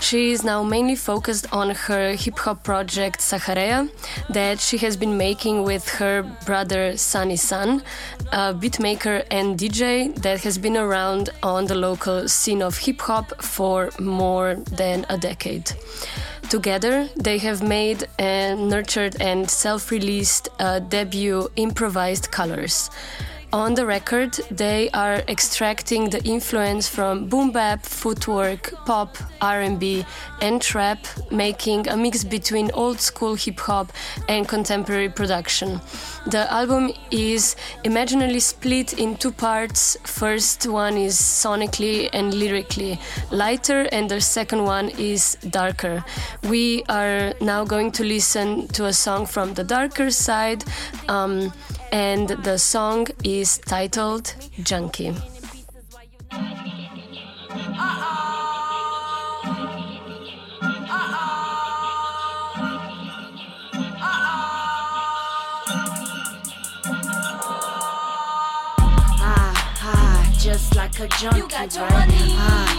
She 0.00 0.32
is 0.32 0.44
now 0.44 0.62
mainly 0.62 0.96
focused 0.96 1.52
on 1.52 1.70
her 1.70 2.14
hip 2.14 2.38
hop 2.38 2.62
project 2.64 3.20
Sahareya 3.20 3.90
that 4.30 4.60
she 4.60 4.78
has 4.78 4.96
been 4.96 5.16
making 5.16 5.64
with 5.64 5.88
her 6.00 6.22
brother 6.46 6.96
Sunny 6.96 7.36
Sun, 7.36 7.82
a 8.32 8.54
beatmaker 8.54 9.24
and 9.30 9.58
DJ 9.58 10.14
that 10.22 10.40
has 10.42 10.58
been 10.58 10.76
around 10.76 11.30
on 11.42 11.66
the 11.66 11.74
local 11.74 12.28
scene 12.28 12.62
of 12.62 12.78
hip 12.78 13.00
hop 13.00 13.42
for 13.42 13.90
more 13.98 14.54
than 14.70 15.04
a 15.08 15.18
decade. 15.18 15.72
Together, 16.50 17.08
they 17.16 17.38
have 17.38 17.62
made 17.62 18.08
and 18.18 18.68
nurtured 18.68 19.16
and 19.20 19.48
self 19.48 19.90
released 19.90 20.48
a 20.60 20.64
uh, 20.64 20.78
debut 20.80 21.48
improvised 21.56 22.30
colors. 22.30 22.90
On 23.54 23.74
the 23.74 23.84
record, 23.84 24.32
they 24.50 24.88
are 24.94 25.16
extracting 25.28 26.08
the 26.08 26.24
influence 26.24 26.88
from 26.88 27.28
boom 27.28 27.52
bap, 27.52 27.84
footwork, 27.84 28.72
pop, 28.86 29.18
R&B, 29.42 30.06
and 30.40 30.62
trap, 30.62 31.06
making 31.30 31.86
a 31.88 31.94
mix 31.94 32.24
between 32.24 32.70
old 32.72 32.98
school 32.98 33.34
hip 33.34 33.60
hop 33.60 33.92
and 34.26 34.48
contemporary 34.48 35.10
production. 35.10 35.82
The 36.26 36.50
album 36.50 36.92
is 37.10 37.54
imaginarily 37.84 38.40
split 38.40 38.94
in 38.94 39.16
two 39.16 39.32
parts. 39.32 39.98
First 40.04 40.66
one 40.66 40.96
is 40.96 41.20
sonically 41.20 42.08
and 42.14 42.32
lyrically 42.32 42.98
lighter, 43.30 43.86
and 43.92 44.10
the 44.10 44.22
second 44.22 44.64
one 44.64 44.88
is 44.98 45.36
darker. 45.50 46.02
We 46.48 46.84
are 46.88 47.34
now 47.42 47.66
going 47.66 47.92
to 47.92 48.02
listen 48.02 48.68
to 48.68 48.86
a 48.86 48.94
song 48.94 49.26
from 49.26 49.52
the 49.52 49.64
darker 49.64 50.10
side. 50.10 50.64
Um, 51.06 51.52
and 51.92 52.28
the 52.28 52.58
song 52.58 53.06
is 53.22 53.58
titled 53.58 54.34
Junkie. 54.62 55.14
Ah, 69.24 69.74
ah, 69.84 70.34
just 70.38 70.74
like 70.74 70.98
a 70.98 71.08
junkie, 71.08 71.42
right? 71.42 71.68
Ah, 71.78 72.38
ah, 72.38 72.71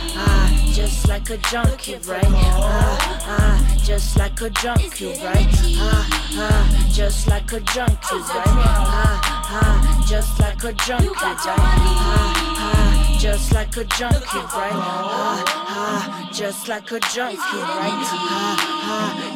just 0.74 1.08
like 1.08 1.30
a 1.30 1.38
junkie, 1.38 1.96
right? 2.08 2.26
Ah, 2.26 3.26
ah, 3.28 3.78
just 3.84 4.18
like 4.18 4.42
a 4.42 4.50
junkie, 4.50 5.14
right? 5.24 5.48
Ah, 5.78 6.28
ah, 6.34 6.90
just 6.92 7.28
like 7.28 7.52
a 7.54 7.60
junkie, 7.60 8.16
right? 8.16 8.48
Ah, 8.48 9.22
ah, 9.62 10.06
just 10.08 10.40
like 10.40 10.64
a 10.64 10.74
junkie, 10.74 11.14
right? 11.14 11.54
Ah, 11.54 12.34
ah, 12.58 13.18
just 13.20 13.54
like 13.54 13.78
a 13.78 13.84
junkie, 13.84 14.40
right? 14.58 14.74
Ah, 14.74 15.44
ah, 15.70 16.30
just 16.34 16.68
like 16.68 16.92
a 16.92 17.00
junkie, 17.00 17.38
right? 17.38 18.04
Ah, 18.26 18.58
ah, 18.90 19.33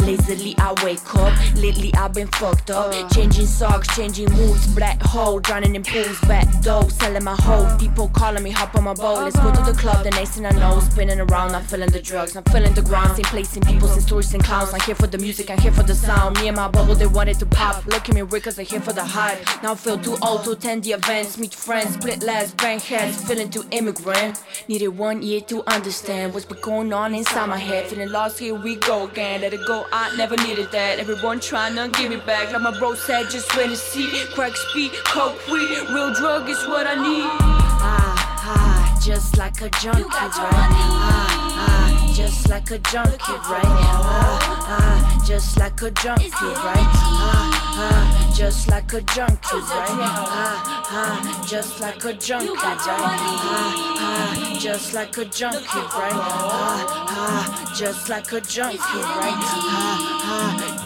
Lazily 0.00 0.54
I 0.58 0.74
wake 0.84 1.14
up, 1.14 1.32
lately 1.56 1.94
I've 1.94 2.12
been 2.12 2.26
fucked 2.28 2.70
up. 2.70 2.92
Changing 3.12 3.46
socks, 3.46 3.86
changing 3.94 4.30
moods, 4.32 4.66
black 4.74 5.00
hole, 5.02 5.38
drowning 5.38 5.76
in 5.76 5.82
pools, 5.82 6.20
back 6.22 6.48
dough, 6.62 6.88
selling 6.88 7.22
my 7.22 7.36
hoe. 7.36 7.76
People 7.78 8.08
calling 8.08 8.42
me, 8.42 8.50
hop 8.50 8.74
on 8.74 8.84
my 8.84 8.94
boat, 8.94 9.20
let's 9.24 9.38
go 9.38 9.52
to 9.52 9.62
the 9.62 9.78
club. 9.78 10.04
The 10.04 10.10
next 10.10 10.30
thing 10.30 10.46
I 10.46 10.50
know, 10.50 10.80
spinning 10.80 11.20
around, 11.20 11.54
I'm 11.54 11.62
feeling 11.62 11.90
the 11.90 12.00
drugs, 12.00 12.34
I'm 12.34 12.44
feeling 12.44 12.74
the 12.74 12.82
ground, 12.82 13.14
same 13.16 13.24
place, 13.26 13.50
same 13.50 13.62
people, 13.62 13.86
same 13.88 14.00
stories 14.00 14.34
and 14.34 14.42
clowns. 14.42 14.72
I'm 14.74 14.80
here 14.80 14.94
for 14.94 15.06
the 15.06 15.18
music, 15.18 15.50
I'm 15.50 15.58
here 15.58 15.72
for 15.72 15.84
the 15.84 15.94
sound. 15.94 16.40
Me 16.40 16.48
and 16.48 16.56
my 16.56 16.68
bubble, 16.68 16.94
they 16.94 17.06
wanted 17.06 17.38
to 17.38 17.46
pop. 17.46 17.86
Look 17.86 18.08
at 18.08 18.14
me, 18.14 18.40
cause 18.40 18.58
I'm 18.58 18.66
here 18.66 18.80
for 18.80 18.92
the 18.92 19.04
hype. 19.04 19.38
Now 19.62 19.72
I 19.72 19.74
feel 19.76 19.98
too 19.98 20.16
old 20.22 20.44
to 20.44 20.52
attend 20.52 20.84
the 20.84 20.92
events, 20.92 21.38
meet 21.38 21.54
friends, 21.54 21.94
split 21.94 22.22
last, 22.22 22.56
bang 22.56 22.80
heads, 22.80 23.22
feeling 23.24 23.50
too 23.50 23.64
immigrant. 23.70 24.42
Needed 24.66 24.88
one 24.88 25.22
year 25.22 25.40
to 25.42 25.62
understand 25.70 26.34
what's 26.34 26.46
been 26.46 26.60
going 26.60 26.92
on 26.92 27.14
inside 27.14 27.46
my 27.46 27.58
head. 27.58 27.86
Feeling 27.86 28.10
lost, 28.10 28.38
here 28.38 28.54
we 28.54 28.79
go 28.80 29.06
again. 29.08 29.40
Let 29.42 29.52
it 29.52 29.66
go, 29.66 29.86
I 29.92 30.14
never 30.16 30.36
needed 30.36 30.70
that. 30.72 30.98
Everyone 30.98 31.40
trying 31.40 31.74
to 31.76 31.88
give 31.98 32.10
me 32.10 32.16
back. 32.16 32.52
Like 32.52 32.62
my 32.62 32.78
bro 32.78 32.94
said, 32.94 33.30
just 33.30 33.54
when 33.56 33.68
and 33.70 33.78
see. 33.78 34.08
Crack 34.34 34.56
speed, 34.56 34.92
coke, 35.04 35.38
weed, 35.48 35.68
real 35.90 36.12
drug 36.14 36.48
is 36.48 36.66
what 36.66 36.86
I 36.86 36.94
need. 36.94 37.26
Ah, 37.82 38.14
ah, 38.44 39.00
just 39.02 39.36
like 39.38 39.60
a 39.62 39.70
junkie, 39.80 40.02
right? 40.02 40.30
Ah, 40.36 41.28
ah, 41.66 42.12
just 42.14 42.48
like 42.48 42.70
a 42.70 42.78
junkie, 42.78 43.32
right? 43.50 43.64
Ah, 43.64 44.76
ah, 44.78 45.24
just 45.26 45.58
like 45.58 45.82
a 45.82 45.90
junkie, 45.90 46.30
right? 46.30 46.90
Ah, 47.22 47.50
ah, 47.82 48.34
just 48.36 48.68
like 48.68 48.92
a 48.92 49.00
junkie, 49.00 49.56
right? 49.56 49.88
Ah, 49.90 50.86
ah, 50.92 51.44
just 51.46 51.80
like 51.80 52.04
a 52.04 52.12
junkie, 52.12 52.52
right? 52.52 52.78
Ah, 52.82 53.74
ah, 53.98 54.58
just 54.58 54.94
like 54.94 55.16
a 55.16 55.24
junkie, 55.24 55.58
right? 55.98 56.12
Ah, 56.12 57.06
ah, 57.08 57.19
just 57.80 58.10
like 58.10 58.30
a 58.32 58.42
junkie, 58.42 58.76
right? 58.76 59.40
Ah, 59.42 60.60
ah. 60.60 60.80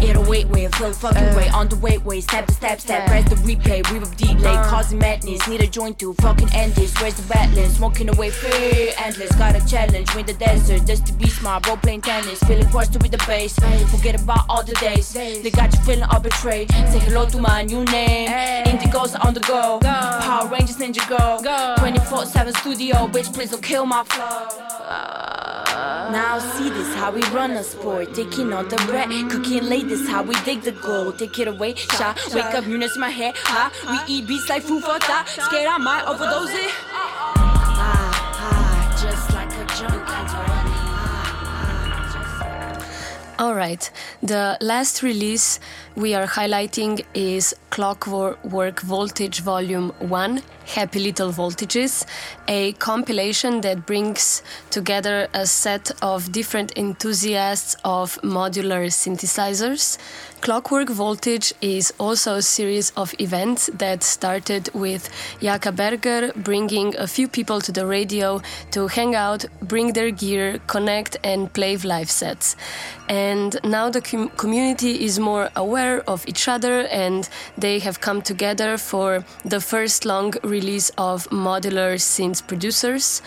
808 0.00 0.48
way, 0.48 0.68
flow 0.68 0.92
fucking 0.92 1.34
way, 1.34 1.48
on 1.48 1.68
the 1.68 1.76
way, 1.76 1.98
way, 1.98 2.20
step 2.20 2.46
to 2.46 2.54
step, 2.54 2.80
step, 2.80 3.06
press 3.08 3.28
the 3.28 3.34
replay, 3.36 3.82
reverb 3.84 4.14
delay, 4.16 4.54
causing 4.70 4.98
madness, 5.00 5.48
need 5.48 5.60
a 5.60 5.66
joint 5.66 5.98
to 5.98 6.14
fucking 6.14 6.48
end 6.54 6.74
this. 6.74 6.94
Where's 7.00 7.14
the 7.14 7.26
balance? 7.32 7.76
Smoking 7.76 8.08
away 8.08 8.30
free, 8.30 8.92
endless, 8.98 9.34
got 9.34 9.56
a 9.56 9.66
challenge, 9.66 10.14
win 10.14 10.26
the 10.26 10.34
desert, 10.34 10.86
just 10.86 11.06
to 11.06 11.12
be 11.14 11.28
smart, 11.28 11.66
role 11.66 11.76
playing 11.76 12.02
tennis, 12.02 12.38
feeling 12.44 12.68
forced 12.68 12.92
to 12.92 13.00
be 13.00 13.08
the 13.08 13.22
bass, 13.26 13.58
forget 13.90 14.20
about 14.22 14.44
all 14.48 14.62
the 14.62 14.74
days, 14.74 15.12
they 15.12 15.50
got 15.50 15.72
you 15.74 15.80
feeling 15.82 16.04
arbitrary, 16.04 16.66
say 16.68 17.00
hello 17.00 17.26
to 17.26 17.38
my 17.38 17.62
new 17.62 17.84
name, 17.86 18.28
Indigo's 18.66 19.16
on 19.16 19.34
the 19.34 19.40
go, 19.40 19.80
Power 19.80 20.46
Rangers 20.48 20.76
Ninja 20.76 21.02
Go, 21.08 21.42
24-7 21.82 22.56
studio, 22.58 23.08
bitch 23.08 23.32
please 23.34 23.50
don't 23.50 23.62
kill 23.62 23.86
my 23.86 24.04
flow. 24.04 24.81
Now 26.12 26.38
see 26.38 26.68
this 26.68 26.94
how 26.94 27.10
we 27.10 27.22
run 27.30 27.52
a 27.52 27.62
sport, 27.62 28.14
taking 28.14 28.52
on 28.52 28.68
the 28.68 28.76
bread, 28.88 29.08
cooking 29.30 29.64
late. 29.64 29.88
This 29.88 30.06
how 30.08 30.22
we 30.22 30.34
dig 30.44 30.60
the 30.62 30.72
gold. 30.72 31.18
Take 31.18 31.38
it 31.38 31.48
away, 31.48 31.74
shot. 31.74 32.20
Wake 32.34 32.54
up, 32.54 32.66
units 32.66 32.96
in 32.96 33.00
my 33.00 33.08
head. 33.08 33.34
Ha, 33.36 33.70
we 33.90 34.14
eat 34.14 34.26
beats 34.26 34.48
like 34.50 34.62
food 34.62 34.82
for 34.82 34.98
thought. 34.98 35.26
Scared 35.28 35.66
I 35.66 35.78
might 35.78 36.04
overdose 36.04 36.50
it. 36.50 36.70
Ah, 36.94 37.32
ah, 38.44 38.98
just 39.02 39.32
like 39.32 39.52
a 39.52 39.64
junkie, 39.78 40.62
All 43.38 43.54
right, 43.54 43.90
the 44.22 44.56
last 44.60 45.02
release 45.02 45.58
we 45.96 46.14
are 46.14 46.26
highlighting 46.26 47.04
is 47.12 47.54
Clockwork 47.70 48.80
Voltage 48.82 49.40
Volume 49.40 49.90
1 49.98 50.42
Happy 50.66 51.00
Little 51.00 51.32
Voltages, 51.32 52.06
a 52.48 52.72
compilation 52.72 53.60
that 53.60 53.86
brings 53.86 54.42
together 54.70 55.28
a 55.32 55.46
set 55.46 55.90
of 56.02 56.32
different 56.32 56.76
enthusiasts 56.76 57.76
of 57.84 58.20
modular 58.22 58.86
synthesizers. 58.86 59.98
Clockwork 60.40 60.88
Voltage 60.88 61.54
is 61.60 61.94
also 61.98 62.34
a 62.34 62.42
series 62.42 62.90
of 62.96 63.14
events 63.20 63.70
that 63.74 64.02
started 64.02 64.68
with 64.74 65.08
Jaka 65.40 65.70
Berger 65.74 66.32
bringing 66.34 66.96
a 66.96 67.06
few 67.06 67.28
people 67.28 67.60
to 67.60 67.70
the 67.70 67.86
radio 67.86 68.40
to 68.72 68.88
hang 68.88 69.14
out, 69.14 69.44
bring 69.60 69.92
their 69.92 70.10
gear, 70.10 70.58
connect, 70.66 71.16
and 71.22 71.52
play 71.52 71.76
live 71.76 72.10
sets. 72.10 72.56
And 73.08 73.56
now 73.62 73.88
the 73.90 74.00
com- 74.00 74.30
community 74.30 75.04
is 75.04 75.20
more 75.20 75.50
aware 75.54 76.02
of 76.08 76.26
each 76.26 76.48
other 76.48 76.86
and 76.88 77.28
they 77.56 77.78
have 77.78 78.00
come 78.00 78.20
together 78.20 78.78
for 78.78 79.24
the 79.44 79.60
first 79.60 80.04
long 80.04 80.34
release 80.42 80.90
of 80.98 81.28
modular 81.28 81.94
synth 81.96 82.31
producers. 82.40 83.20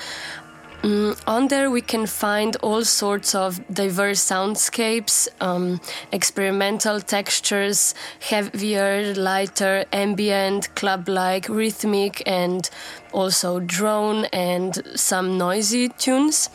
Mm, 0.85 1.19
on 1.25 1.47
there, 1.47 1.71
we 1.71 1.81
can 1.81 2.05
find 2.05 2.55
all 2.57 2.83
sorts 2.83 3.33
of 3.33 3.59
diverse 3.73 4.19
soundscapes, 4.23 5.27
um, 5.41 5.81
experimental 6.11 7.01
textures, 7.01 7.95
heavier, 8.19 9.15
lighter, 9.15 9.85
ambient, 9.91 10.75
club 10.75 11.09
like, 11.09 11.49
rhythmic, 11.49 12.21
and 12.27 12.69
also 13.13 13.59
drone 13.59 14.25
and 14.25 14.83
some 14.93 15.39
noisy 15.39 15.89
tunes. 15.89 16.51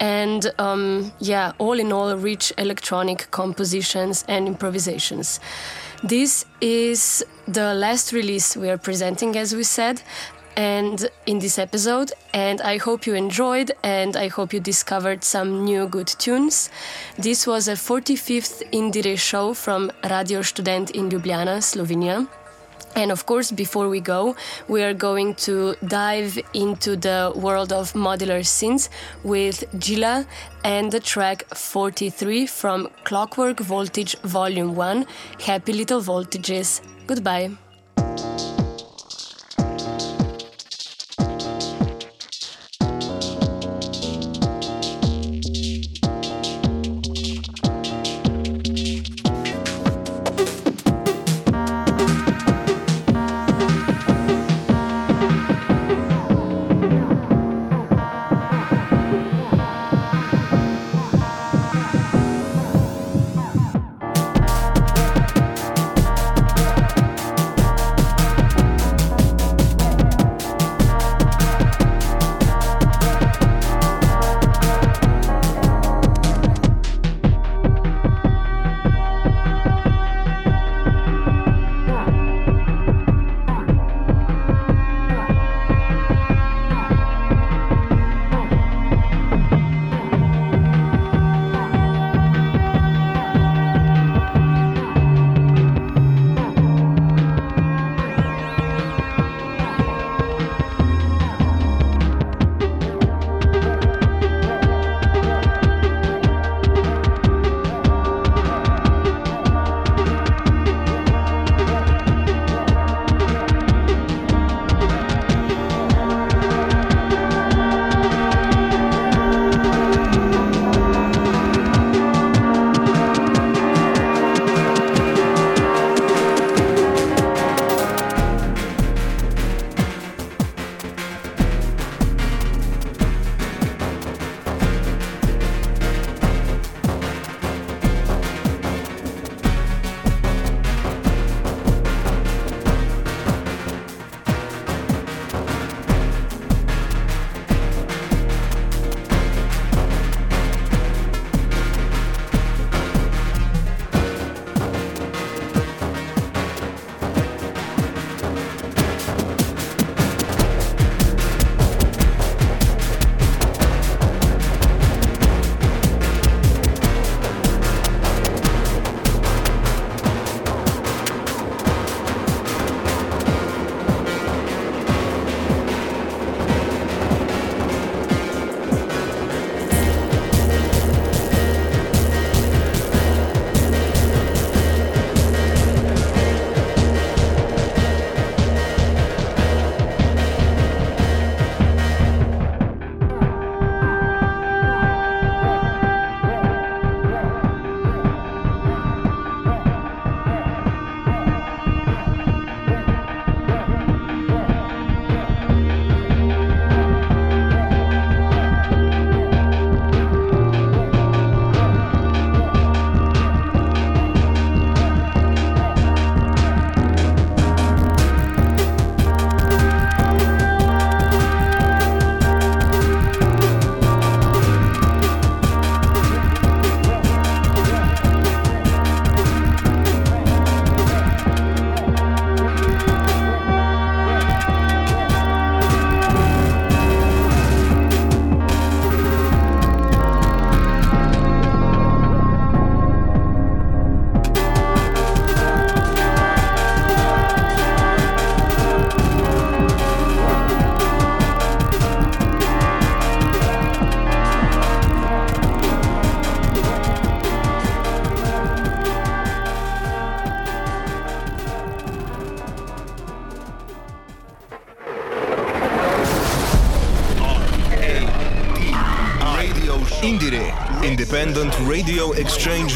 And 0.00 0.50
um, 0.58 1.12
yeah, 1.18 1.52
all 1.58 1.78
in 1.78 1.92
all, 1.92 2.16
rich 2.16 2.54
electronic 2.56 3.30
compositions 3.32 4.24
and 4.28 4.46
improvisations. 4.46 5.40
This 6.02 6.46
is 6.60 7.24
the 7.46 7.74
last 7.74 8.12
release 8.12 8.56
we 8.56 8.70
are 8.70 8.78
presenting, 8.78 9.36
as 9.36 9.54
we 9.54 9.62
said, 9.62 10.02
and 10.56 11.08
in 11.26 11.38
this 11.38 11.58
episode 11.58 12.12
and 12.32 12.60
i 12.60 12.76
hope 12.76 13.06
you 13.06 13.14
enjoyed 13.14 13.72
and 13.82 14.16
i 14.16 14.28
hope 14.28 14.52
you 14.52 14.60
discovered 14.60 15.24
some 15.24 15.64
new 15.64 15.86
good 15.86 16.06
tunes 16.06 16.70
this 17.18 17.46
was 17.46 17.68
a 17.68 17.72
45th 17.72 18.62
indire 18.70 19.18
show 19.18 19.54
from 19.54 19.90
radio 20.10 20.42
student 20.42 20.90
in 20.90 21.10
ljubljana 21.10 21.60
slovenia 21.60 22.26
And 22.96 23.10
of 23.10 23.26
course, 23.26 23.50
before 23.50 23.88
we 23.88 24.00
go, 24.00 24.36
we 24.68 24.82
are 24.82 24.94
going 24.94 25.34
to 25.46 25.74
dive 25.86 26.38
into 26.52 26.96
the 26.96 27.32
world 27.34 27.72
of 27.72 27.92
modular 27.92 28.40
synths 28.42 28.88
with 29.24 29.64
Gila 29.78 30.26
and 30.62 30.92
the 30.92 31.00
track 31.00 31.44
43 31.54 32.46
from 32.46 32.88
Clockwork 33.02 33.58
Voltage 33.60 34.16
Volume 34.22 34.74
1 34.76 35.06
Happy 35.40 35.72
Little 35.72 36.00
Voltages. 36.00 36.80
Goodbye. 37.06 37.50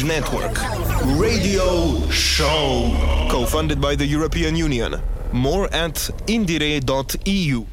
Network. 0.03 0.57
Radio 1.19 1.99
Show. 2.09 2.91
Co 3.31 3.45
funded 3.45 3.79
by 3.81 3.95
the 3.95 4.05
European 4.05 4.55
Union. 4.55 5.01
More 5.31 5.65
at 5.73 5.95
indire.eu. 6.27 7.65